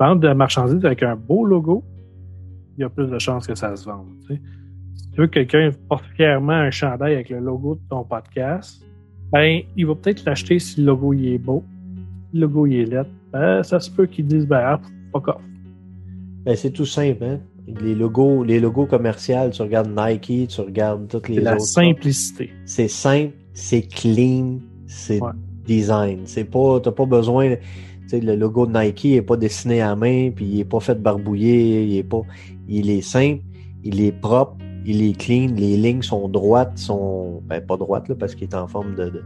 Vendre 0.01 0.21
de 0.21 0.27
la 0.27 0.35
marchandise 0.35 0.85
avec 0.85 1.05
un 1.05 1.15
beau 1.15 1.45
logo, 1.45 1.85
il 2.77 2.81
y 2.81 2.85
a 2.85 2.89
plus 2.89 3.07
de 3.07 3.19
chances 3.19 3.47
que 3.47 3.55
ça 3.55 3.77
se 3.77 3.85
vende. 3.85 4.09
Si 4.29 5.11
tu 5.13 5.21
veux 5.21 5.29
que 5.29 5.41
quelqu'un 5.41 5.71
porte 5.89 6.05
fièrement 6.17 6.53
un 6.53 6.71
chandail 6.71 7.15
avec 7.15 7.31
le 7.31 7.39
logo 7.39 7.77
de 7.77 7.81
ton 7.89 8.03
podcast, 8.03 8.85
ben, 9.33 9.61
il 9.77 9.87
va 9.87 9.95
peut-être 9.95 10.25
l'acheter 10.25 10.59
si 10.59 10.81
le 10.81 10.87
logo 10.87 11.13
il 11.13 11.33
est 11.35 11.39
beau. 11.39 11.63
Si 12.31 12.37
le 12.39 12.47
logo 12.47 12.67
il 12.67 12.77
est 12.81 12.85
lettre, 12.87 13.11
ben, 13.33 13.63
ça 13.63 13.81
se 13.81 13.91
peut 13.91 14.07
qu'ils 14.07 14.27
disent, 14.27 14.47
ben, 14.47 14.61
ah, 14.63 14.81
fuck 15.13 15.29
off. 15.29 15.41
Ben, 16.45 16.57
c'est 16.57 16.71
tout 16.71 16.87
simple, 16.87 17.25
hein? 17.25 17.41
Les 17.83 17.95
logos, 17.95 18.45
les 18.45 18.61
logos 18.61 18.87
commerciaux, 18.87 19.51
tu 19.53 19.61
regardes 19.61 19.91
Nike, 19.95 20.49
tu 20.49 20.61
regardes 20.63 21.07
toutes 21.09 21.29
les 21.29 21.35
C'est 21.37 21.41
la 21.43 21.53
autres. 21.55 21.65
simplicité. 21.67 22.51
C'est 22.65 22.89
simple, 22.89 23.35
c'est 23.53 23.83
clean, 23.83 24.59
c'est 24.87 25.21
Ouais. 25.23 25.33
design. 25.67 26.21
C'est 26.25 26.45
pas, 26.45 26.81
t'as 26.81 26.93
pas 26.93 27.05
besoin, 27.05 27.57
tu 27.57 27.59
sais, 28.07 28.21
le 28.21 28.37
logo 28.37 28.67
de 28.67 28.73
Nike 28.79 29.05
est 29.07 29.21
pas 29.23 29.37
dessiné 29.37 29.83
à 29.83 29.95
main, 29.95 30.31
puis 30.31 30.47
il 30.47 30.61
est 30.61 30.65
pas 30.65 30.81
fait 30.81 30.95
barbouiller, 31.01 31.85
il 31.85 31.97
est 31.99 32.03
pas, 32.03 32.23
il 32.69 32.89
est 32.89 33.03
simple, 33.03 33.43
il 33.85 34.01
est 34.01 34.13
propre, 34.13 34.57
il 34.91 35.03
est 35.09 35.19
clean, 35.19 35.49
les 35.55 35.77
lignes 35.77 36.03
sont 36.03 36.29
droites, 36.29 36.77
sont, 36.79 37.43
ben, 37.47 37.61
pas 37.65 37.77
droites, 37.77 38.09
là, 38.09 38.15
parce 38.19 38.35
qu'il 38.35 38.45
est 38.49 38.55
en 38.55 38.67
forme 38.67 38.95
de, 38.95 39.11
de- 39.11 39.23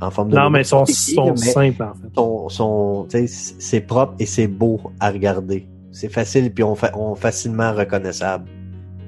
en 0.00 0.10
forme 0.10 0.30
de 0.30 0.36
Non, 0.36 0.48
mais 0.50 0.62
ils 0.62 0.64
sont, 0.64 0.84
simples, 1.36 1.82
en 1.82 1.94
fait. 1.94 2.50
sont, 2.50 3.06
c'est 3.34 3.80
propre 3.82 4.14
et 4.18 4.26
c'est 4.26 4.46
beau 4.48 4.80
à 4.98 5.10
regarder. 5.10 5.66
C'est 5.92 6.08
facile, 6.12 6.52
puis 6.52 6.64
on, 6.64 6.74
fa- 6.74 6.92
on 6.96 7.14
facilement 7.14 7.72
reconnaissable. 7.72 8.46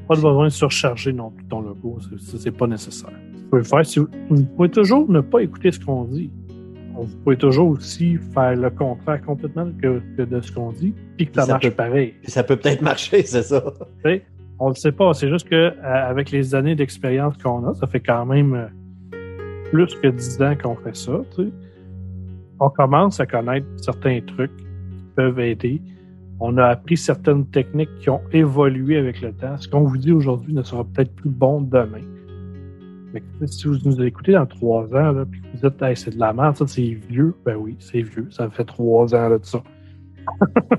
Pas 0.09 0.15
besoin 0.17 0.45
de 0.47 0.51
surcharger 0.51 1.13
non 1.13 1.31
plus 1.31 1.45
ton 1.47 1.61
logo. 1.63 1.99
C'est- 2.39 2.51
pas 2.51 2.67
nécessaire. 2.67 3.11
Vous 3.35 3.49
pouvez 3.59 3.65
faire 3.65 3.87
si 3.87 3.99
vous, 4.01 4.09
vous 4.31 4.43
pouvez 4.45 4.69
toujours 4.71 5.09
ne 5.11 5.21
pas 5.21 5.41
écouter 5.43 5.71
ce 5.73 5.81
qu'on 5.81 6.05
dit. 6.05 6.31
Vous 6.95 7.07
pouvez 7.25 7.37
toujours 7.39 7.69
aussi 7.71 8.19
faire 8.35 8.55
le 8.55 8.69
contraire 8.69 9.23
complètement 9.25 9.69
que, 9.81 10.03
que 10.17 10.23
de 10.23 10.41
ce 10.43 10.53
qu'on 10.53 10.73
dit, 10.73 10.93
puis 11.17 11.27
que 11.27 11.35
ça, 11.37 11.43
Ça 11.47 11.53
marche 11.53 11.65
peut- 11.65 11.71
pareil. 11.75 12.15
Ça 12.25 12.43
peut 12.43 12.57
peut-être 12.57 12.83
marcher, 12.93 13.23
c'est 13.25 13.43
ça. 13.45 13.65
On 14.59 14.69
le 14.69 14.75
sait 14.75 14.93
pas. 14.93 15.13
C'est 15.15 15.29
juste 15.29 15.49
que 15.49 15.55
euh, 15.55 15.73
avec 15.83 16.31
les 16.31 16.55
années 16.55 16.75
d'expérience 16.75 17.37
qu'on 17.39 17.67
a, 17.67 17.75
ça 17.75 17.87
fait 17.87 18.01
quand 18.01 18.27
même 18.27 18.55
euh, 18.55 18.67
plus 19.71 19.95
que 19.97 20.09
10 20.09 20.43
ans 20.43 20.55
qu'on 20.63 20.77
fait 20.77 20.97
ça. 20.97 21.21
On 22.61 22.69
commence 22.71 23.19
à 23.21 23.27
connaître 23.27 23.67
certains 23.79 24.21
trucs 24.21 24.57
qui 24.57 24.67
peuvent 25.17 25.41
aider. 25.41 25.83
On 26.41 26.57
a 26.59 26.67
appris 26.67 26.97
certaines 26.97 27.47
techniques 27.47 27.95
qui 28.01 28.11
ont 28.11 28.21
évolué 28.33 28.99
avec 28.99 29.21
le 29.21 29.33
temps. 29.33 29.57
Ce 29.57 29.69
qu'on 29.69 29.83
vous 29.83 29.97
dit 29.97 30.13
aujourd'hui 30.13 30.53
ne 30.53 30.63
sera 30.63 30.85
peut-être 30.85 31.15
plus 31.15 31.31
bon 31.31 31.61
demain. 31.61 32.01
Mais 33.13 33.23
si 33.47 33.67
vous 33.67 33.77
nous 33.85 34.03
écoutez 34.03 34.33
dans 34.33 34.47
trois 34.47 34.85
ans, 34.95 35.13
là, 35.13 35.25
que 35.25 35.59
vous 35.59 35.69
dites 35.69 35.83
hey, 35.83 35.97
c'est 35.97 36.15
de 36.15 36.19
la 36.19 36.33
merde, 36.33 36.57
ça 36.57 36.67
c'est 36.67 36.99
vieux, 37.09 37.35
ben 37.45 37.57
oui, 37.57 37.77
c'est 37.79 38.03
vieux. 38.03 38.27
Ça 38.31 38.49
fait 38.51 38.65
trois 38.65 39.15
ans 39.15 39.29
là, 39.29 39.39
de 39.39 39.45
ça. 39.45 39.63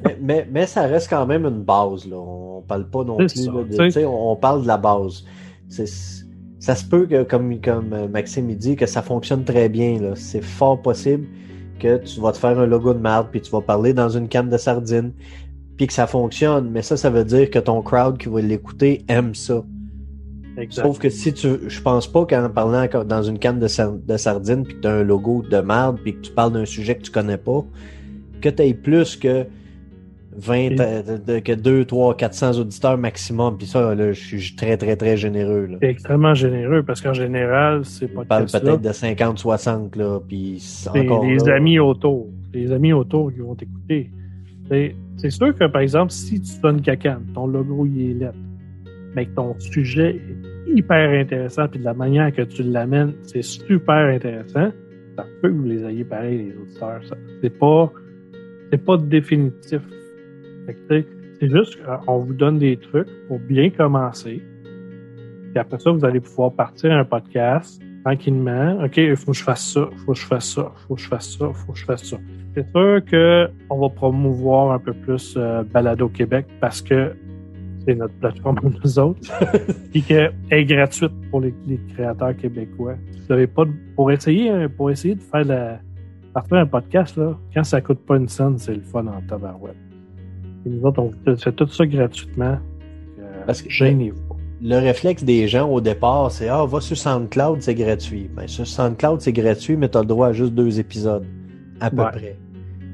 Mais, 0.04 0.18
mais, 0.22 0.48
mais 0.52 0.66
ça 0.66 0.84
reste 0.84 1.10
quand 1.10 1.26
même 1.26 1.46
une 1.46 1.64
base. 1.64 2.08
Là. 2.08 2.18
On 2.18 2.62
parle 2.68 2.90
pas 2.90 3.04
non 3.04 3.18
plus. 3.18 3.46
là, 3.48 3.64
de- 3.64 3.88
tu 3.88 4.00
tu 4.00 4.06
on, 4.06 4.36
parle 4.36 4.64
de 4.64 4.68
la 4.68 4.78
base. 4.78 5.24
Ça 6.60 6.76
se 6.76 6.86
peut 6.86 7.06
que, 7.06 7.24
comme, 7.24 7.60
comme 7.60 7.92
euh, 7.94 8.08
Maxime 8.08 8.54
dit, 8.56 8.76
que 8.76 8.86
ça 8.86 9.02
fonctionne 9.02 9.44
très 9.44 9.68
bien. 9.70 10.00
C'est 10.16 10.44
fort 10.44 10.82
possible 10.82 11.28
que 11.80 11.98
tu 11.98 12.22
vas 12.22 12.32
te 12.32 12.38
faire 12.38 12.58
un 12.58 12.66
logo 12.66 12.94
de 12.94 13.00
merde, 13.00 13.28
puis 13.32 13.42
tu 13.42 13.52
vas 13.52 13.62
parler 13.62 13.94
dans 13.94 14.10
une 14.10 14.30
canne 14.30 14.50
de 14.50 14.58
sardines, 14.58 15.12
puis 15.76 15.88
que 15.88 15.94
ça 15.94 16.08
fonctionne. 16.08 16.70
Mais 16.72 16.82
ça, 16.82 16.96
ça 16.96 17.10
veut 17.10 17.26
dire 17.26 17.50
que 17.50 17.60
ton 17.60 17.82
crowd 17.82 18.18
qui 18.18 18.30
va 18.30 18.40
l'écouter 18.42 19.04
aime 19.10 19.36
ça. 19.36 19.64
Exact. 20.56 20.86
Sauf 20.86 21.00
que 21.00 21.10
si 21.10 21.34
tu, 21.34 21.48
je 21.68 21.82
pense 21.82 22.08
pas 22.08 22.26
qu'en 22.28 22.48
parlant 22.50 22.86
dans 23.06 23.24
une 23.24 23.40
canne 23.40 23.60
de, 23.60 23.68
sar- 23.68 23.92
de 23.98 24.18
sardines 24.18 24.64
puis 24.64 24.76
que 24.76 24.82
t'as 24.82 25.00
un 25.00 25.04
logo 25.04 25.42
de 25.42 25.58
merde 25.58 25.98
puis 26.04 26.16
que 26.16 26.22
tu 26.22 26.32
parles 26.32 26.54
d'un 26.54 26.66
sujet 26.66 26.96
que 26.96 27.02
tu 27.02 27.12
connais 27.12 27.38
pas, 27.40 27.66
que 28.44 28.50
t'aies 28.50 28.74
plus 28.74 29.16
que 29.16 29.46
20, 30.36 30.80
euh, 30.80 31.40
que 31.42 31.54
2, 31.54 31.86
3, 31.86 32.18
400 32.18 32.60
auditeurs 32.60 32.98
maximum. 32.98 33.58
Puis 33.58 33.68
ça, 33.68 33.94
là, 33.96 34.12
je 34.12 34.20
suis 34.20 34.56
très, 34.56 34.78
très, 34.78 34.96
très 34.96 35.16
généreux, 35.16 35.68
là. 35.68 35.78
C'est 35.82 35.90
extrêmement 35.90 36.34
généreux 36.34 36.84
parce 36.84 37.02
qu'en 37.02 37.14
général, 37.14 37.86
c'est 37.86 38.08
pas 38.08 38.26
parle 38.26 38.46
peut-être 38.46 38.82
de 38.82 38.92
50, 38.92 39.38
60, 39.38 39.96
là. 39.96 40.20
Puis 40.28 40.62
encore 40.96 41.26
les 41.26 41.38
là. 41.38 41.56
amis 41.56 41.80
autour. 41.80 42.28
Les 42.54 42.72
amis 42.72 42.94
autour 42.94 43.32
qui 43.32 43.40
vont 43.40 43.56
t'écouter. 43.56 44.10
C'est 45.18 45.30
sûr 45.30 45.54
que, 45.56 45.68
par 45.68 45.82
exemple, 45.82 46.12
si 46.12 46.42
tu 46.42 46.60
donnes 46.62 46.82
cacane, 46.82 47.26
ton 47.36 47.46
logo 47.48 47.86
il 47.86 48.12
est 48.12 48.14
lettre, 48.14 48.38
mais 49.16 49.26
que 49.26 49.36
ton 49.36 49.56
sujet 49.60 50.16
est 50.16 50.72
hyper 50.76 51.10
intéressant, 51.12 51.68
puis 51.68 51.80
de 51.80 51.86
la 51.86 51.94
manière 51.94 52.34
que 52.34 52.42
tu 52.42 52.64
l'amènes, 52.64 53.14
c'est 53.24 53.44
super 53.44 54.08
intéressant, 54.16 54.72
ça 55.16 55.26
peut 55.42 55.50
que 55.50 55.54
vous 55.54 55.66
les 55.66 55.84
ayez 55.84 56.04
pareil, 56.04 56.38
les 56.50 56.58
auditeurs. 56.58 57.02
Ça- 57.08 57.18
C'est 57.42 57.58
pas, 57.60 57.92
c'est 58.74 58.84
pas 58.84 58.98
définitif. 58.98 59.82
C'est 60.88 61.06
juste 61.42 61.78
qu'on 61.84 62.18
vous 62.18 62.34
donne 62.34 62.58
des 62.58 62.76
trucs 62.76 63.08
pour 63.28 63.38
bien 63.38 63.70
commencer. 63.70 64.42
Puis 65.52 65.60
après 65.60 65.78
ça, 65.78 65.92
vous 65.92 66.04
allez 66.04 66.20
pouvoir 66.20 66.54
partir 66.54 66.92
un 66.92 67.06
podcast 67.06 67.80
tranquillement. 68.04 68.84
OK, 68.84 68.98
il 68.98 69.16
faut 69.16 69.32
que 69.32 69.38
je 69.38 69.44
fasse 69.44 69.74
ça, 69.74 69.88
il 69.92 69.98
faut 70.00 70.14
que 70.14 70.18
je 70.18 70.26
fasse 70.26 70.50
ça, 70.56 70.72
il 70.76 70.88
faut 70.88 70.96
que 70.96 71.02
je 71.02 71.08
fasse 71.08 71.38
ça, 71.38 71.46
il 71.50 71.54
faut 71.54 71.72
que 71.72 71.78
je 71.78 71.86
fasse 71.86 72.04
ça. 72.04 72.18
C'est 72.56 72.66
sûr 72.72 73.02
qu'on 73.70 73.80
va 73.80 73.90
promouvoir 73.90 74.72
un 74.72 74.80
peu 74.80 74.94
plus 74.94 75.36
euh, 75.38 75.62
Balado 75.72 76.10
Québec 76.10 76.48
parce 76.60 76.82
que 76.82 77.14
c'est 77.86 77.94
notre 77.94 78.16
plateforme 78.16 78.56
pour 78.56 78.72
nous 78.72 79.00
autres, 79.00 79.22
puis 79.92 80.02
qu'elle 80.02 80.34
est 80.50 80.66
gratuite 80.66 81.12
pour 81.30 81.42
les, 81.42 81.54
créateurs 81.94 82.36
québécois. 82.36 82.96
Vous 83.28 83.34
avez 83.34 83.46
pas 83.46 83.66
pour 83.96 84.12
essayer 84.12 84.68
pour 84.68 84.90
essayer 84.90 85.14
de 85.14 85.22
faire 85.22 85.46
la 85.46 85.80
faire 86.42 86.60
un 86.60 86.66
podcast 86.66 87.16
là, 87.18 87.38
quand 87.54 87.64
ça 87.64 87.82
coûte 87.82 88.00
pas 88.00 88.18
une 88.18 88.28
scène, 88.28 88.58
c'est 88.58 88.74
le 88.76 88.82
fun 88.82 89.06
en 89.08 89.22
tabarouette. 89.28 89.76
Et 90.66 90.70
nous 90.70 90.84
autres, 90.86 91.02
on 91.02 91.36
fait 91.36 91.52
tout 91.52 91.68
ça 91.68 91.86
gratuitement. 91.86 92.58
Euh, 93.20 93.44
Parce 93.46 93.62
que- 93.62 93.70
gênez-vous. 93.70 94.18
Le 94.62 94.78
réflexe 94.78 95.24
des 95.26 95.48
gens 95.50 95.70
au 95.70 95.82
départ, 95.82 96.32
c'est 96.32 96.48
Ah, 96.48 96.64
va 96.66 96.80
sur 96.80 96.98
SoundCloud, 96.98 97.62
c'est 97.62 97.76
gratuit. 97.76 98.30
Ben, 98.34 98.48
sur 98.48 98.66
SoundCloud, 98.66 99.20
c'est 99.20 99.34
gratuit, 99.34 99.76
mais 99.76 99.90
tu 99.90 99.98
as 99.98 100.02
le 100.02 100.08
droit 100.08 100.28
à 100.28 100.32
juste 100.34 100.54
deux 100.54 100.80
épisodes. 100.80 101.26
À 101.82 101.90
peu 101.90 101.98
Ouais. 102.02 102.12
près. 102.12 102.38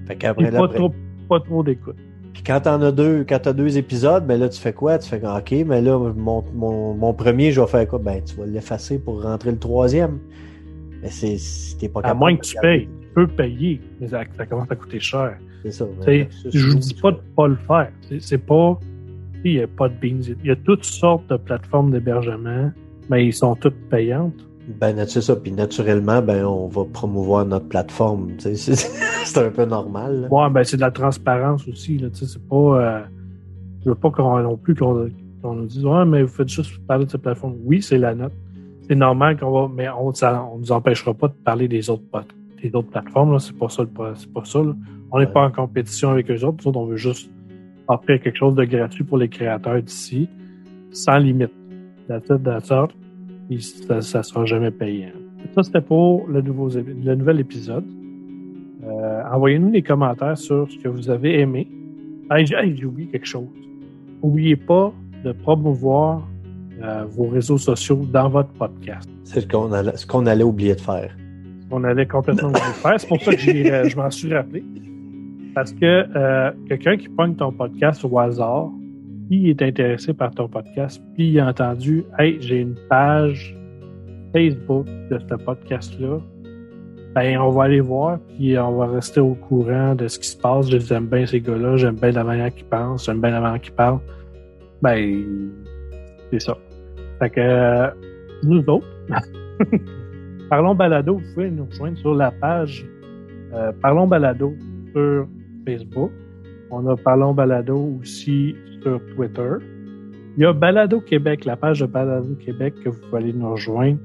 Fait 0.07 0.15
qu'après, 0.15 0.49
pas 0.51 0.67
trop 0.67 0.91
pas 1.29 1.39
trop 1.39 1.61
d'écoute. 1.63 1.95
Puis 2.33 2.41
quand 2.41 2.61
t'en 2.61 2.81
as 2.81 2.91
deux, 2.91 3.23
quand 3.27 3.37
t'as 3.39 3.53
deux 3.53 3.77
épisodes, 3.77 4.25
ben 4.25 4.39
là, 4.39 4.49
tu 4.49 4.59
fais 4.59 4.73
quoi? 4.73 4.97
Tu 4.97 5.07
fais 5.07 5.21
OK, 5.23 5.51
mais 5.67 5.81
là, 5.81 5.99
mon, 6.15 6.43
mon, 6.55 6.95
mon 6.95 7.13
premier, 7.13 7.51
je 7.51 7.61
vais 7.61 7.67
faire 7.67 7.87
quoi? 7.87 7.99
Ben, 7.99 8.23
tu 8.23 8.35
vas 8.35 8.47
l'effacer 8.47 8.97
pour 8.97 9.21
rentrer 9.21 9.51
le 9.51 9.59
troisième. 9.59 10.17
Mais 11.03 11.09
c'est, 11.11 11.37
si 11.37 11.77
t'es 11.77 11.87
pas 11.87 11.99
À 11.99 12.03
capable. 12.03 12.19
moins 12.19 12.33
de 12.33 12.37
que 12.39 12.45
tu 12.45 12.55
payes. 12.61 12.89
Peux 13.19 13.27
payer, 13.27 13.81
mais 13.99 14.07
ça, 14.07 14.21
ça 14.37 14.45
commence 14.45 14.71
à 14.71 14.75
coûter 14.75 14.99
cher. 14.99 15.37
C'est 15.63 15.71
ça. 15.71 15.85
Je 16.07 16.67
vous 16.67 16.73
nous, 16.75 16.79
dis 16.79 16.93
pas 16.93 17.11
de 17.11 17.17
pas 17.35 17.47
le 17.47 17.57
faire. 17.57 17.91
C'est- 18.19 18.37
pas. 18.37 18.79
Il 19.43 19.53
n'y 19.55 19.59
a 19.61 19.67
pas 19.67 19.89
de 19.89 19.93
beans. 20.01 20.21
Il 20.41 20.47
y 20.47 20.51
a 20.51 20.55
toutes 20.55 20.85
sortes 20.85 21.29
de 21.29 21.35
plateformes 21.35 21.91
d'hébergement, 21.91 22.71
mais 23.09 23.25
ils 23.25 23.33
sont 23.33 23.55
toutes 23.55 23.75
payantes. 23.89 24.33
Ben, 24.79 24.95
c'est 25.05 25.21
ça. 25.21 25.35
Puis 25.35 25.51
naturellement, 25.51 26.21
ben, 26.21 26.45
on 26.45 26.67
va 26.67 26.85
promouvoir 26.85 27.45
notre 27.45 27.67
plateforme. 27.67 28.31
C'est, 28.39 29.37
un 29.37 29.49
peu 29.49 29.65
normal. 29.65 30.21
là. 30.21 30.27
Ouais, 30.31 30.49
ben 30.49 30.63
c'est 30.63 30.77
de 30.77 30.81
la 30.81 30.91
transparence 30.91 31.67
aussi. 31.67 32.01
C'est 32.13 32.47
pas. 32.47 32.55
euh, 32.55 33.01
je 33.83 33.89
veux 33.89 33.95
pas 33.95 34.11
qu'on 34.11 34.39
non 34.39 34.55
plus 34.55 34.75
qu'on 34.75 35.09
nous 35.43 35.65
dise 35.65 35.85
Ouais, 35.85 36.05
mais 36.05 36.21
vous 36.23 36.29
faites 36.29 36.47
juste 36.47 36.77
parler 36.87 37.05
de 37.05 37.11
cette 37.11 37.21
plateforme. 37.21 37.55
Oui, 37.65 37.81
c'est 37.81 37.97
la 37.97 38.15
note. 38.15 38.31
C'est 38.87 38.95
normal 38.95 39.37
qu'on 39.37 39.51
va. 39.51 39.69
Mais 39.73 39.87
on 39.89 40.13
ça, 40.13 40.47
on 40.53 40.57
nous 40.59 40.71
empêchera 40.71 41.13
pas 41.13 41.27
de 41.27 41.33
parler 41.33 41.67
des 41.67 41.89
autres 41.89 42.03
pot- 42.09 42.25
des 42.61 42.75
autres 42.75 42.89
plateformes. 42.89 43.37
C'est 43.39 43.57
pas 43.57 43.69
ça 43.69 43.83
c'est 44.15 44.31
pas 44.33 44.45
ça. 44.45 44.59
là. 44.63 44.73
On 45.11 45.19
n'est 45.19 45.25
Ouais. 45.25 45.31
pas 45.33 45.45
en 45.47 45.51
compétition 45.51 46.09
avec 46.11 46.29
eux 46.29 46.43
autres. 46.45 46.57
Nous 46.63 46.67
autres, 46.69 46.79
on 46.79 46.85
veut 46.85 46.97
juste 46.97 47.31
offrir 47.87 48.21
quelque 48.21 48.37
chose 48.37 48.55
de 48.55 48.63
gratuit 48.65 49.03
pour 49.03 49.17
les 49.17 49.27
créateurs 49.29 49.81
d'ici, 49.81 50.27
sans 50.91 51.17
limite. 51.17 51.51
La 52.07 52.19
tête 52.21 52.43
de 52.43 52.59
ça, 52.63 52.87
ça 54.01 54.23
sera 54.23 54.45
jamais 54.45 54.71
payant. 54.71 55.09
Ça, 55.55 55.63
c'était 55.63 55.81
pour 55.81 56.27
le, 56.27 56.41
nouveau, 56.41 56.69
le 56.69 57.15
nouvel 57.15 57.39
épisode. 57.39 57.85
Euh, 58.83 59.21
Envoyez-nous 59.31 59.71
des 59.71 59.81
commentaires 59.81 60.37
sur 60.37 60.69
ce 60.71 60.77
que 60.77 60.87
vous 60.87 61.09
avez 61.09 61.39
aimé. 61.39 61.67
Hey, 62.31 62.45
j'ai 62.45 62.85
oublié 62.85 63.09
quelque 63.09 63.25
chose. 63.25 63.47
N'oubliez 64.23 64.55
pas 64.55 64.93
de 65.23 65.31
promouvoir 65.31 66.27
euh, 66.83 67.05
vos 67.09 67.27
réseaux 67.27 67.57
sociaux 67.57 68.05
dans 68.11 68.29
votre 68.29 68.49
podcast. 68.49 69.09
C'est 69.23 69.41
ce 69.41 69.47
qu'on 69.47 69.71
allait, 69.71 69.95
ce 69.97 70.05
qu'on 70.05 70.25
allait 70.27 70.43
oublier 70.43 70.75
de 70.75 70.81
faire. 70.81 71.15
On 71.71 71.83
allait 71.83 72.05
complètement 72.05 72.49
oublier 72.49 72.65
de 72.65 72.73
faire. 72.73 72.99
C'est 72.99 73.07
pour 73.07 73.21
ça 73.21 73.35
que 73.35 73.71
euh, 73.71 73.87
je 73.87 73.95
m'en 73.95 74.09
suis 74.09 74.33
rappelé. 74.33 74.63
Parce 75.53 75.71
que 75.73 76.05
euh, 76.15 76.51
quelqu'un 76.67 76.97
qui 76.97 77.09
pogne 77.09 77.35
ton 77.35 77.51
podcast 77.51 78.03
au 78.03 78.19
hasard, 78.19 78.69
qui 79.27 79.49
est 79.49 79.61
intéressé 79.61 80.13
par 80.13 80.31
ton 80.31 80.47
podcast, 80.47 81.01
puis 81.15 81.29
il 81.29 81.39
a 81.39 81.47
entendu 81.47 82.05
Hey, 82.17 82.37
j'ai 82.41 82.61
une 82.61 82.75
page 82.89 83.55
Facebook 84.33 84.87
de 85.09 85.19
ce 85.19 85.35
podcast-là. 85.35 86.19
Ben, 87.15 87.39
on 87.39 87.49
va 87.49 87.63
aller 87.63 87.81
voir, 87.81 88.19
puis 88.19 88.57
on 88.57 88.77
va 88.77 88.87
rester 88.87 89.19
au 89.19 89.33
courant 89.33 89.95
de 89.95 90.07
ce 90.07 90.19
qui 90.19 90.27
se 90.27 90.37
passe. 90.37 90.69
Je 90.69 90.77
les 90.77 90.93
aime 90.93 91.07
bien, 91.07 91.25
ces 91.25 91.41
gars-là. 91.41 91.75
J'aime 91.77 91.95
bien 91.95 92.11
la 92.11 92.23
manière 92.23 92.53
qu'ils 92.53 92.65
pensent. 92.65 93.05
J'aime 93.05 93.19
bien 93.19 93.31
la 93.31 93.41
manière 93.41 93.61
qu'ils 93.61 93.73
parlent. 93.73 93.99
Ben, 94.81 95.25
c'est 96.31 96.39
ça. 96.39 96.57
Fait 97.19 97.29
que, 97.31 97.39
euh, 97.39 97.89
nous 98.43 98.63
autres, 98.67 98.87
Parlons 100.49 100.73
Balado, 100.73 101.17
vous 101.17 101.33
pouvez 101.33 101.51
nous 101.51 101.65
rejoindre 101.65 101.97
sur 101.97 102.15
la 102.15 102.31
page 102.31 102.83
euh, 103.53 103.71
Parlons 103.81 104.07
Balado 104.07 104.53
sur 104.91 105.27
Facebook. 105.65 106.11
On 106.71 106.87
a 106.87 106.97
Parlons 106.97 107.33
Balado 107.33 107.97
aussi 107.99 108.55
sur 108.81 108.99
Twitter. 109.15 109.53
Il 110.37 110.43
y 110.43 110.45
a 110.45 110.53
Balado 110.53 111.01
Québec, 111.01 111.45
la 111.45 111.55
page 111.55 111.81
de 111.81 111.85
Balado 111.85 112.33
Québec 112.35 112.73
que 112.83 112.89
vous 112.89 112.99
pouvez 112.99 113.17
aller 113.17 113.33
nous 113.33 113.51
rejoindre. 113.51 113.99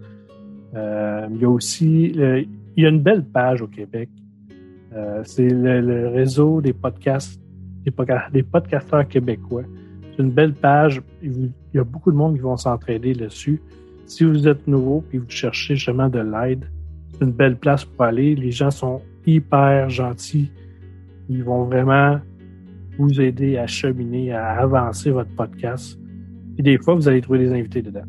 Euh, 0.74 1.26
il 1.30 1.40
y 1.40 1.44
a 1.44 1.48
aussi, 1.48 2.12
il 2.14 2.48
y 2.76 2.85
a 2.85 2.88
une 2.88 3.00
belle 3.00 3.24
page 3.24 3.62
au 3.62 3.68
Québec. 3.68 4.11
Euh, 4.94 5.22
c'est 5.24 5.48
le, 5.48 6.09
réseau 6.09 6.61
des 6.61 6.72
podcasts, 6.72 7.40
des, 7.85 7.90
podca- 7.90 8.30
des 8.30 8.42
podcasteurs 8.42 9.07
québécois. 9.09 9.64
C'est 10.11 10.22
une 10.22 10.30
belle 10.30 10.52
page. 10.52 11.00
Il 11.22 11.52
y 11.72 11.78
a 11.78 11.85
beaucoup 11.85 12.12
de 12.12 12.16
monde 12.16 12.35
qui 12.35 12.40
vont 12.40 12.57
s'entraider 12.57 13.14
là-dessus. 13.14 13.61
Si 14.06 14.24
vous 14.24 14.46
êtes 14.46 14.66
nouveau 14.66 15.04
et 15.12 15.18
vous 15.18 15.28
cherchez 15.28 15.76
justement 15.76 16.08
de 16.08 16.18
l'aide, 16.18 16.64
c'est 17.12 17.24
une 17.24 17.32
belle 17.32 17.56
place 17.56 17.84
pour 17.84 18.04
aller. 18.04 18.34
Les 18.34 18.50
gens 18.50 18.70
sont 18.70 19.00
hyper 19.26 19.88
gentils. 19.88 20.50
Ils 21.28 21.42
vont 21.42 21.64
vraiment 21.64 22.20
vous 22.98 23.20
aider 23.20 23.56
à 23.56 23.66
cheminer, 23.66 24.32
à 24.32 24.60
avancer 24.60 25.10
votre 25.10 25.30
podcast. 25.30 25.98
Puis 26.54 26.62
des 26.62 26.78
fois, 26.78 26.94
vous 26.94 27.08
allez 27.08 27.20
trouver 27.20 27.40
des 27.40 27.52
invités 27.52 27.82
dedans. 27.82 28.04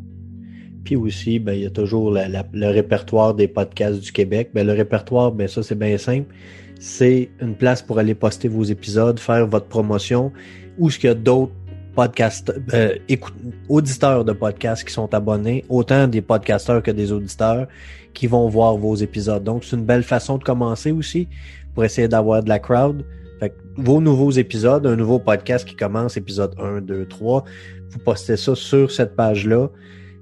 Puis 0.83 0.95
aussi, 0.95 1.39
ben, 1.39 1.53
il 1.53 1.61
y 1.61 1.65
a 1.65 1.71
toujours 1.71 2.11
le 2.11 2.67
répertoire 2.67 3.33
des 3.33 3.47
podcasts 3.47 4.01
du 4.01 4.11
Québec. 4.11 4.51
Ben, 4.53 4.67
le 4.67 4.73
répertoire, 4.73 5.31
ben, 5.31 5.47
ça, 5.47 5.63
c'est 5.63 5.79
bien 5.79 5.97
simple. 5.97 6.33
C'est 6.79 7.29
une 7.41 7.55
place 7.55 7.81
pour 7.81 7.97
aller 7.97 8.13
poster 8.13 8.47
vos 8.47 8.63
épisodes, 8.63 9.19
faire 9.19 9.47
votre 9.47 9.67
promotion, 9.67 10.31
ou 10.77 10.89
ce 10.89 10.99
qu'il 10.99 11.07
y 11.07 11.11
a 11.11 11.15
d'autres 11.15 11.53
podcasts, 11.95 12.53
euh, 12.73 12.95
écoute- 13.09 13.33
auditeurs 13.69 14.23
de 14.25 14.33
podcasts 14.33 14.83
qui 14.87 14.93
sont 14.93 15.13
abonnés, 15.13 15.63
autant 15.69 16.07
des 16.07 16.21
podcasteurs 16.21 16.83
que 16.83 16.91
des 16.91 17.11
auditeurs 17.11 17.67
qui 18.13 18.27
vont 18.27 18.47
voir 18.49 18.77
vos 18.77 18.95
épisodes. 18.95 19.43
Donc, 19.43 19.63
c'est 19.63 19.75
une 19.75 19.85
belle 19.85 20.03
façon 20.03 20.37
de 20.37 20.43
commencer 20.43 20.91
aussi 20.91 21.27
pour 21.73 21.83
essayer 21.83 22.07
d'avoir 22.07 22.43
de 22.43 22.49
la 22.49 22.59
crowd. 22.59 23.03
Fait 23.39 23.49
que 23.49 23.55
vos 23.77 23.99
nouveaux 24.01 24.31
épisodes, 24.31 24.85
un 24.85 24.95
nouveau 24.95 25.19
podcast 25.19 25.67
qui 25.67 25.75
commence, 25.75 26.15
épisode 26.17 26.53
1, 26.59 26.81
2, 26.81 27.05
3, 27.05 27.43
vous 27.89 27.99
postez 27.99 28.37
ça 28.37 28.55
sur 28.55 28.91
cette 28.91 29.15
page-là. 29.15 29.69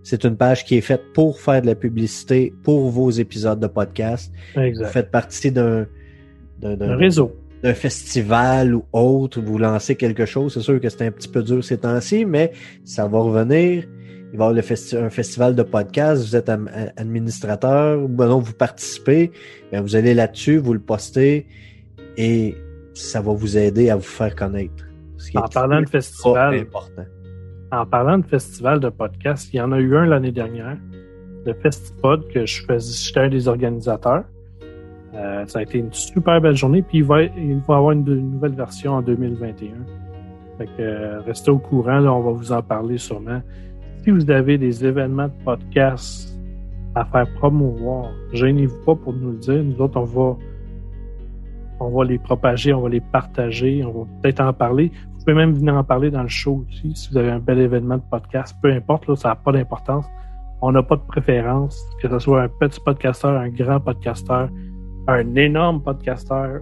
C'est 0.01 0.25
une 0.25 0.35
page 0.35 0.65
qui 0.65 0.75
est 0.77 0.81
faite 0.81 1.03
pour 1.13 1.39
faire 1.39 1.61
de 1.61 1.67
la 1.67 1.75
publicité 1.75 2.53
pour 2.63 2.89
vos 2.89 3.09
épisodes 3.11 3.59
de 3.59 3.67
podcast. 3.67 4.31
Vous 4.55 4.61
Exact. 4.61 4.87
faites 4.89 5.11
partie 5.11 5.51
d'un 5.51 5.85
d'un- 6.59 6.71
Un 6.71 6.75
d'un- 6.77 6.95
réseau. 6.95 7.35
D'un 7.63 7.73
festival 7.73 8.75
ou 8.75 8.83
autre, 8.91 9.39
vous 9.41 9.57
lancez 9.57 9.95
quelque 9.95 10.25
chose. 10.25 10.53
C'est 10.53 10.59
sûr 10.61 10.79
que 10.81 10.89
c'est 10.89 11.05
un 11.05 11.11
petit 11.11 11.29
peu 11.29 11.41
dur 11.43 11.63
ces 11.63 11.77
temps-ci, 11.77 12.25
mais 12.25 12.51
ça 12.83 13.07
va 13.07 13.19
revenir. 13.19 13.85
Il 14.33 14.37
va 14.39 14.45
y 14.45 14.47
avoir 14.47 14.53
le 14.53 14.61
festi- 14.61 14.97
un 14.97 15.09
festival 15.09 15.55
de 15.55 15.63
podcast. 15.63 16.21
Vous 16.23 16.35
êtes 16.35 16.49
administrateur, 16.97 18.07
ben 18.09 18.27
non, 18.27 18.39
vous 18.39 18.53
participez. 18.53 19.31
Ben 19.71 19.81
vous 19.81 19.95
allez 19.95 20.13
là-dessus, 20.13 20.57
vous 20.57 20.73
le 20.73 20.79
postez 20.79 21.45
et 22.17 22.55
ça 22.93 23.21
va 23.21 23.31
vous 23.33 23.57
aider 23.57 23.89
à 23.89 23.95
vous 23.95 24.01
faire 24.01 24.35
connaître. 24.35 24.85
Ce 25.17 25.31
qui 25.31 25.37
En 25.37 25.45
est 25.45 25.53
parlant 25.53 25.81
de 25.81 25.89
festival, 25.89 26.55
important. 26.59 27.05
en 27.71 27.85
parlant 27.85 28.17
de 28.17 28.25
festival 28.25 28.79
de 28.79 28.89
podcast, 28.89 29.49
il 29.53 29.57
y 29.57 29.61
en 29.61 29.71
a 29.71 29.79
eu 29.79 29.95
un 29.95 30.05
l'année 30.05 30.31
dernière, 30.31 30.77
le 31.45 31.53
Festipod, 31.53 32.27
que 32.33 32.45
je 32.45 32.63
faisais, 32.65 33.07
j'étais 33.07 33.19
un 33.21 33.29
des 33.29 33.47
organisateurs. 33.47 34.23
Euh, 35.15 35.45
ça 35.45 35.59
a 35.59 35.61
été 35.61 35.77
une 35.77 35.93
super 35.93 36.41
belle 36.41 36.55
journée, 36.55 36.81
puis 36.81 36.99
il 36.99 37.03
va, 37.03 37.23
il 37.23 37.59
va 37.67 37.77
avoir 37.77 37.91
une, 37.91 38.03
nouvelle 38.03 38.53
version 38.53 38.93
en 38.93 39.01
2021. 39.01 39.69
Fait 40.57 40.65
que 40.65 40.71
euh, 40.79 41.21
restez 41.21 41.51
au 41.51 41.59
courant, 41.59 41.99
là, 41.99 42.13
on 42.13 42.21
va 42.21 42.31
vous 42.31 42.51
en 42.51 42.61
parler 42.61 42.97
sûrement. 42.97 43.41
Si 44.03 44.09
vous 44.09 44.29
avez 44.31 44.57
des 44.57 44.85
événements 44.85 45.27
de 45.27 45.43
podcast 45.45 46.37
à 46.95 47.05
faire 47.05 47.31
promouvoir, 47.35 48.09
gênez-vous 48.33 48.83
pas 48.85 48.95
pour 48.95 49.13
nous 49.13 49.31
le 49.31 49.37
dire. 49.37 49.63
Nous 49.63 49.79
autres, 49.81 49.99
on 49.99 50.05
va, 50.05 50.37
on 51.79 51.89
va 51.89 52.05
les 52.05 52.17
propager, 52.17 52.73
on 52.73 52.81
va 52.81 52.89
les 52.89 53.01
partager, 53.01 53.83
on 53.85 53.91
va 53.91 54.07
peut-être 54.21 54.41
en 54.41 54.53
parler. 54.53 54.91
Vous 55.13 55.19
pouvez 55.19 55.35
même 55.35 55.53
venir 55.53 55.75
en 55.75 55.83
parler 55.83 56.11
dans 56.11 56.23
le 56.23 56.27
show 56.27 56.65
aussi, 56.67 56.95
si 56.95 57.09
vous 57.11 57.17
avez 57.17 57.29
un 57.29 57.39
bel 57.39 57.59
événement 57.59 57.97
de 57.97 58.03
podcast. 58.09 58.55
Peu 58.61 58.71
importe, 58.71 59.07
là, 59.07 59.15
ça 59.15 59.29
n'a 59.29 59.35
pas 59.35 59.51
d'importance. 59.51 60.05
On 60.61 60.71
n'a 60.71 60.83
pas 60.83 60.95
de 60.95 61.01
préférence, 61.01 61.79
que 62.01 62.09
ce 62.09 62.19
soit 62.19 62.43
un 62.43 62.47
petit 62.47 62.79
podcasteur, 62.79 63.39
un 63.39 63.49
grand 63.49 63.79
podcasteur, 63.79 64.49
un 65.07 65.35
énorme 65.35 65.81
podcasteur. 65.81 66.61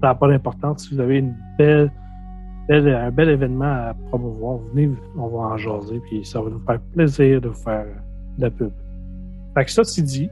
Ça 0.00 0.08
n'a 0.08 0.14
pas 0.14 0.28
d'importance. 0.28 0.88
Si 0.88 0.94
vous 0.94 1.00
avez 1.00 1.18
une 1.18 1.34
belle, 1.58 1.90
belle- 2.68 2.88
un 2.94 3.10
bel 3.10 3.28
événement 3.28 3.64
à 3.90 3.94
promouvoir, 4.08 4.58
venez, 4.72 4.90
on 5.16 5.28
va 5.28 5.38
en 5.54 5.56
jaser, 5.56 6.00
puis 6.08 6.24
ça 6.24 6.40
va 6.40 6.50
nous 6.50 6.60
faire 6.60 6.80
plaisir 6.94 7.40
de 7.40 7.48
vous 7.48 7.54
faire 7.54 7.86
de 8.38 8.42
la 8.42 8.50
pub. 8.50 8.70
Fait 9.54 9.64
que 9.64 9.70
ça, 9.70 9.84
c'est 9.84 10.02
dit. 10.02 10.30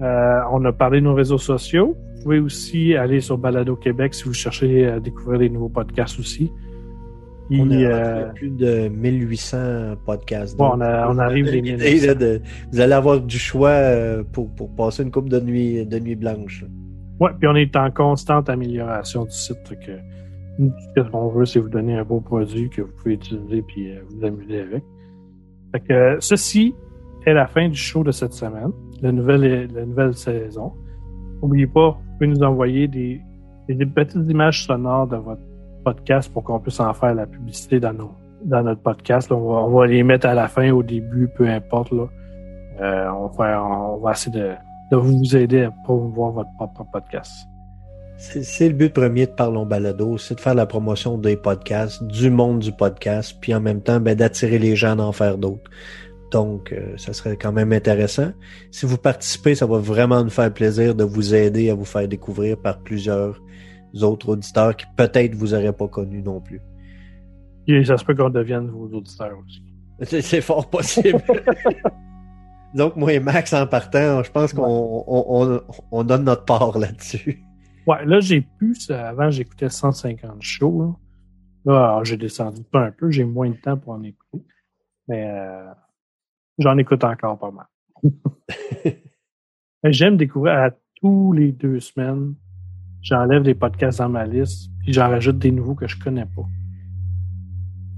Euh, 0.00 0.40
on 0.52 0.64
a 0.64 0.72
parlé 0.72 1.00
de 1.00 1.04
nos 1.04 1.14
réseaux 1.14 1.38
sociaux. 1.38 1.96
Vous 2.16 2.22
pouvez 2.22 2.38
aussi 2.38 2.94
aller 2.94 3.20
sur 3.20 3.36
Balado 3.38 3.76
Québec 3.76 4.14
si 4.14 4.24
vous 4.24 4.32
cherchez 4.32 4.86
à 4.86 5.00
découvrir 5.00 5.38
des 5.40 5.48
nouveaux 5.50 5.68
podcasts 5.68 6.18
aussi. 6.18 6.50
Puis, 7.48 7.60
On 7.62 7.70
a 7.70 7.74
euh, 7.76 8.32
plus 8.34 8.50
de 8.50 8.88
1800 8.88 9.58
podcasts. 10.04 10.56
Bon, 10.58 10.72
on 10.74 10.80
a- 10.82 11.08
on 11.10 11.18
arrive 11.18 11.46
l'idée, 11.46 11.72
1800. 11.76 12.06
là, 12.08 12.14
de- 12.14 12.40
vous 12.72 12.80
allez 12.80 12.92
avoir 12.92 13.20
du 13.20 13.38
choix 13.38 13.70
euh, 13.70 14.22
pour, 14.32 14.50
pour 14.54 14.74
passer 14.74 15.02
une 15.02 15.10
coupe 15.10 15.28
de 15.30 15.40
nuit, 15.40 15.86
de 15.86 15.98
nuit 15.98 16.14
blanche. 16.16 16.64
ouais, 17.20 17.30
puis 17.38 17.48
on 17.48 17.54
est 17.56 17.74
en 17.76 17.90
constante 17.90 18.48
amélioration 18.50 19.24
du 19.24 19.30
site. 19.30 19.56
que 19.86 19.92
Nous, 20.58 20.72
ce 20.96 21.00
qu'on 21.10 21.28
veut, 21.28 21.46
c'est 21.46 21.58
vous 21.60 21.68
donner 21.70 21.96
un 21.96 22.04
beau 22.04 22.20
produit 22.20 22.68
que 22.68 22.82
vous 22.82 22.92
pouvez 22.98 23.14
utiliser 23.14 23.62
puis 23.62 23.92
euh, 23.92 24.00
vous 24.10 24.24
amuser 24.26 24.60
avec. 24.60 24.82
Fait 25.72 25.80
que 25.80 25.92
euh, 25.92 26.16
ceci 26.20 26.74
est 27.26 27.32
la 27.34 27.46
fin 27.46 27.68
du 27.68 27.76
show 27.76 28.02
de 28.04 28.10
cette 28.10 28.32
semaine, 28.34 28.72
la 29.02 29.10
nouvelle, 29.12 29.68
la 29.74 29.86
nouvelle 29.86 30.14
saison. 30.14 30.72
N'oubliez 31.42 31.66
pas, 31.66 31.90
vous 31.90 32.12
pouvez 32.18 32.26
nous 32.26 32.42
envoyer 32.42 32.88
des, 32.88 33.20
des 33.68 33.86
petites 33.86 34.28
images 34.30 34.64
sonores 34.66 35.06
de 35.06 35.16
votre 35.16 35.40
podcast 35.88 36.32
pour 36.32 36.44
qu'on 36.44 36.60
puisse 36.60 36.80
en 36.80 36.92
faire 36.92 37.14
la 37.14 37.26
publicité 37.26 37.80
dans, 37.80 37.92
nos, 37.92 38.12
dans 38.44 38.62
notre 38.62 38.82
podcast. 38.82 39.32
On, 39.32 39.40
va, 39.40 39.54
on 39.60 39.70
va 39.70 39.86
les 39.86 40.02
mettre 40.02 40.26
à 40.26 40.34
la 40.34 40.48
fin, 40.48 40.70
au 40.70 40.82
début, 40.82 41.28
peu 41.28 41.48
importe. 41.48 41.92
Là. 41.92 42.06
Euh, 42.80 43.08
on, 43.10 43.26
va, 43.28 43.64
on 43.64 43.96
va 43.98 44.12
essayer 44.12 44.32
de, 44.38 44.52
de 44.90 44.96
vous 44.96 45.36
aider 45.36 45.64
à 45.64 45.70
promouvoir 45.84 46.32
votre 46.32 46.50
propre 46.56 46.84
podcast. 46.92 47.32
C'est 48.18 48.68
le 48.68 48.74
but 48.74 48.92
premier 48.92 49.26
de 49.26 49.30
Parlons 49.30 49.64
Balado, 49.64 50.18
c'est 50.18 50.34
de 50.34 50.40
faire 50.40 50.56
la 50.56 50.66
promotion 50.66 51.18
des 51.18 51.36
podcasts, 51.36 52.02
du 52.02 52.30
monde 52.30 52.58
du 52.58 52.72
podcast, 52.72 53.36
puis 53.40 53.54
en 53.54 53.60
même 53.60 53.80
temps 53.80 54.00
ben, 54.00 54.16
d'attirer 54.16 54.58
les 54.58 54.74
gens 54.74 54.98
à 54.98 55.02
en 55.02 55.12
faire 55.12 55.38
d'autres. 55.38 55.70
Donc, 56.32 56.72
euh, 56.72 56.96
ça 56.96 57.12
serait 57.12 57.36
quand 57.36 57.52
même 57.52 57.72
intéressant. 57.72 58.32
Si 58.72 58.86
vous 58.86 58.98
participez, 58.98 59.54
ça 59.54 59.66
va 59.66 59.78
vraiment 59.78 60.22
nous 60.24 60.30
faire 60.30 60.52
plaisir 60.52 60.96
de 60.96 61.04
vous 61.04 61.32
aider 61.32 61.70
à 61.70 61.74
vous 61.74 61.84
faire 61.84 62.08
découvrir 62.08 62.58
par 62.58 62.80
plusieurs 62.80 63.40
autres 63.94 64.30
auditeurs 64.30 64.76
qui 64.76 64.86
peut-être 64.96 65.34
vous 65.34 65.54
auraient 65.54 65.72
pas 65.72 65.88
connus 65.88 66.22
non 66.22 66.40
plus. 66.40 66.60
Et 67.66 67.84
ça 67.84 67.98
se 67.98 68.04
peut 68.04 68.14
qu'on 68.14 68.30
devienne 68.30 68.68
vos 68.68 68.86
auditeurs 68.86 69.38
aussi. 69.44 69.62
C'est 70.22 70.40
fort 70.40 70.68
possible. 70.68 71.22
Donc, 72.74 72.96
moi 72.96 73.12
et 73.12 73.20
Max, 73.20 73.52
en 73.52 73.66
partant, 73.66 74.22
je 74.22 74.30
pense 74.30 74.52
qu'on 74.52 75.04
on, 75.06 75.60
on, 75.90 76.04
donne 76.04 76.24
notre 76.24 76.44
part 76.44 76.78
là-dessus. 76.78 77.42
Ouais, 77.86 78.04
là, 78.04 78.20
j'ai 78.20 78.42
plus. 78.42 78.90
Avant, 78.90 79.30
j'écoutais 79.30 79.70
150 79.70 80.42
shows. 80.42 80.94
Là, 81.64 82.00
j'ai 82.04 82.16
descendu 82.16 82.62
pas 82.62 82.86
un 82.86 82.90
peu. 82.90 83.10
J'ai 83.10 83.24
moins 83.24 83.50
de 83.50 83.56
temps 83.56 83.78
pour 83.78 83.94
en 83.94 84.02
écouter. 84.02 84.44
Mais 85.08 85.30
euh, 85.30 85.70
j'en 86.58 86.76
écoute 86.76 87.02
encore 87.04 87.38
pas 87.38 87.50
mal. 87.50 87.66
J'aime 89.84 90.16
découvrir 90.16 90.54
à 90.54 90.70
tous 91.00 91.32
les 91.32 91.52
deux 91.52 91.80
semaines. 91.80 92.34
J'enlève 93.02 93.42
des 93.42 93.54
podcasts 93.54 93.98
dans 93.98 94.08
ma 94.08 94.26
liste, 94.26 94.70
puis 94.80 94.92
j'en 94.92 95.08
rajoute 95.08 95.38
des 95.38 95.50
nouveaux 95.50 95.74
que 95.74 95.86
je 95.86 95.98
connais 95.98 96.26
pas. 96.26 96.46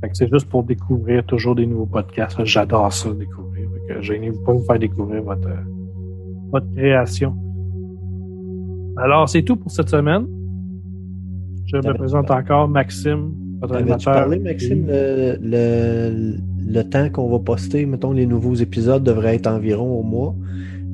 Fait 0.00 0.08
que 0.08 0.16
c'est 0.16 0.30
juste 0.30 0.48
pour 0.48 0.62
découvrir 0.64 1.24
toujours 1.24 1.54
des 1.54 1.66
nouveaux 1.66 1.86
podcasts. 1.86 2.42
J'adore 2.44 2.92
ça, 2.92 3.12
découvrir. 3.12 3.68
Fait 3.70 3.94
que 3.94 4.00
gênez-vous 4.00 4.42
pas 4.44 4.52
vous 4.52 4.64
faire 4.64 4.78
découvrir 4.78 5.22
votre, 5.22 5.50
votre 6.50 6.72
création. 6.74 7.36
Alors, 8.96 9.28
c'est 9.28 9.42
tout 9.42 9.56
pour 9.56 9.70
cette 9.70 9.88
semaine. 9.88 10.26
Je 11.66 11.76
me 11.76 11.94
présente 11.94 12.30
encore, 12.30 12.68
Maxime, 12.68 13.32
votre 13.60 13.76
animateur. 13.76 14.14
parlé, 14.14 14.38
Maxime, 14.38 14.86
le, 14.86 15.38
le, 15.40 16.36
le 16.66 16.82
temps 16.82 17.08
qu'on 17.10 17.30
va 17.30 17.38
poster, 17.38 17.86
mettons, 17.86 18.12
les 18.12 18.26
nouveaux 18.26 18.54
épisodes 18.54 19.02
devraient 19.02 19.36
être 19.36 19.46
environ 19.46 19.98
au 19.98 20.02
mois 20.02 20.34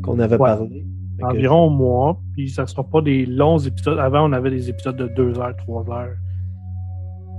qu'on 0.03 0.19
avait 0.19 0.38
parlé? 0.38 0.86
Environ 1.23 1.67
au 1.67 1.71
mois, 1.71 2.21
puis 2.35 2.49
ça 2.49 2.67
sera 2.67 2.85
pas 2.85 3.01
des 3.01 3.25
longs 3.25 3.59
épisodes. 3.59 3.99
Avant, 3.99 4.29
on 4.29 4.33
avait 4.33 4.51
des 4.51 4.69
épisodes 4.69 4.97
de 4.97 5.09
2 5.09 5.39
heures, 5.39 5.57
3 5.57 5.91
heures. 5.91 6.17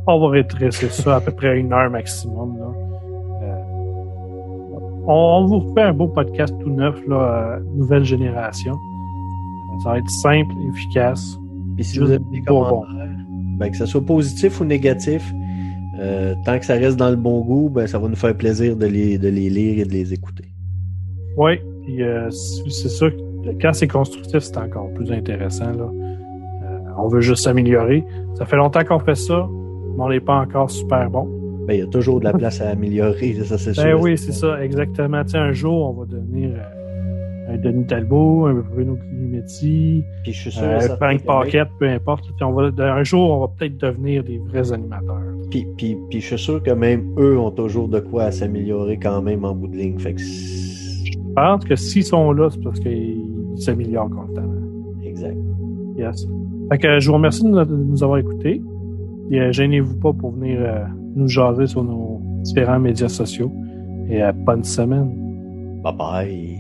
On 0.08 0.20
va 0.20 0.30
rétrécir 0.30 0.92
ça 0.92 1.18
à 1.18 1.22
peu 1.22 1.32
près 1.32 1.50
à 1.50 1.54
une 1.56 1.72
heure 1.72 1.90
maximum. 1.90 2.58
Là. 2.58 2.66
Euh, 3.44 3.64
on, 5.06 5.46
vous 5.46 5.60
refait 5.60 5.84
un 5.84 5.94
beau 5.94 6.08
podcast 6.08 6.56
tout 6.60 6.70
neuf, 6.70 6.96
là, 7.08 7.16
euh, 7.16 7.60
nouvelle 7.76 8.04
génération. 8.04 8.76
Ça 9.84 9.92
va 9.92 10.00
être 10.00 10.10
simple, 10.10 10.54
efficace. 10.74 11.38
Puis 11.76 11.86
si 11.86 12.00
vous 12.00 12.10
avez 12.10 12.24
des 12.32 12.42
commentaires, 12.42 12.88
ben, 13.60 13.70
que 13.70 13.78
ce 13.78 13.86
soit 13.86 14.04
positif 14.04 14.60
ou 14.60 14.66
négatif, 14.66 15.34
euh, 16.00 16.36
tant 16.46 16.60
que 16.60 16.66
ça 16.66 16.74
reste 16.76 16.98
dans 16.98 17.10
le 17.10 17.16
bon 17.16 17.42
goût, 17.42 17.70
ben, 17.70 17.86
ça 17.86 18.00
va 18.00 18.08
nous 18.08 18.16
faire 18.16 18.36
plaisir 18.36 18.76
de 18.76 18.86
les, 18.86 19.18
de 19.18 19.28
les 19.28 19.50
lire 19.50 19.80
et 19.80 19.86
de 19.86 19.92
les 19.92 20.14
écouter. 20.14 20.46
Oui, 21.38 21.60
puis 21.84 22.04
euh, 22.04 22.30
c'est 22.32 22.90
sûr 22.90 23.16
que 23.16 23.22
quand 23.62 23.74
c'est 23.74 23.88
constructif, 23.88 24.40
c'est 24.40 24.58
encore 24.58 24.90
plus 24.94 25.12
intéressant. 25.12 25.72
Là. 25.72 25.90
Euh, 25.90 26.80
on 26.98 27.08
veut 27.08 27.22
juste 27.22 27.44
s'améliorer. 27.44 28.04
Ça 28.36 28.46
fait 28.46 28.58
longtemps 28.58 28.84
qu'on 28.84 29.00
fait 29.00 29.16
ça, 29.16 29.48
mais 29.98 30.04
on 30.04 30.10
n'est 30.10 30.20
pas 30.20 30.36
encore 30.36 30.70
super 30.70 31.10
bon. 31.10 31.28
Ben, 31.68 31.74
il 31.74 31.80
y 31.80 31.84
a 31.84 31.88
toujours 31.88 32.20
de 32.20 32.26
la 32.26 32.34
place 32.34 32.62
à 32.62 32.70
améliorer, 32.70 33.34
ça 33.44 33.58
c'est 33.58 33.76
ben 33.76 33.94
oui, 33.96 34.18
c'est 34.18 34.32
ça, 34.32 34.64
exactement. 34.64 35.24
Un 35.34 35.52
jour, 35.52 35.90
on 35.90 36.00
va 36.00 36.06
devenir 36.06 36.52
un 37.50 37.58
Denis 37.58 37.86
Talbot, 37.86 38.46
un 38.46 38.54
Bruno 38.54 38.96
Climetti, 38.96 40.04
puis 40.24 40.34
je 40.34 40.40
suis 40.40 40.52
sûr, 40.52 40.64
un 40.64 40.80
Frank 40.80 41.24
Pocket, 41.24 41.68
peu 41.80 41.90
importe. 41.90 42.26
On 42.42 42.52
va, 42.52 42.72
un 42.78 43.04
jour, 43.04 43.32
on 43.32 43.40
va 43.42 43.48
peut-être 43.58 43.78
devenir 43.78 44.24
des 44.24 44.38
vrais 44.38 44.72
animateurs. 44.72 45.22
Puis, 45.50 45.66
puis, 45.78 45.98
puis, 46.10 46.22
je 46.22 46.26
suis 46.26 46.40
sûr 46.40 46.62
que 46.62 46.72
même 46.72 47.14
eux 47.18 47.38
ont 47.38 47.52
toujours 47.52 47.88
de 47.88 48.00
quoi 48.00 48.32
s'améliorer 48.32 48.98
quand 48.98 49.22
même 49.22 49.46
en 49.46 49.54
bout 49.56 49.68
de 49.68 49.78
ligne. 49.78 49.98
Fait 50.00 50.14
que 50.14 50.22
je 50.22 51.18
pense 51.36 51.64
que 51.66 51.76
s'ils 51.76 52.04
sont 52.04 52.32
là, 52.32 52.50
c'est 52.50 52.62
parce 52.62 52.80
qu'ils 52.80 53.17
s'améliorent 53.60 54.10
constamment. 54.10 54.54
Exact. 55.04 55.38
Yes. 55.98 56.26
Fait 56.72 56.78
que 56.78 57.00
je 57.00 57.08
vous 57.08 57.16
remercie 57.16 57.44
de 57.44 57.50
nous 57.50 58.04
avoir 58.04 58.20
écoutés. 58.20 58.62
Et 59.30 59.42
euh, 59.42 59.52
gênez-vous 59.52 60.00
pas 60.00 60.14
pour 60.14 60.32
venir 60.32 60.60
euh, 60.62 60.86
nous 61.16 61.28
jaser 61.28 61.68
sur 61.68 61.84
nos 61.84 62.22
différents 62.44 62.80
médias 62.80 63.10
sociaux. 63.10 63.52
Et 64.10 64.24
euh, 64.24 64.32
bonne 64.32 64.64
semaine. 64.64 65.12
Bye 65.84 65.94
bye. 65.94 66.57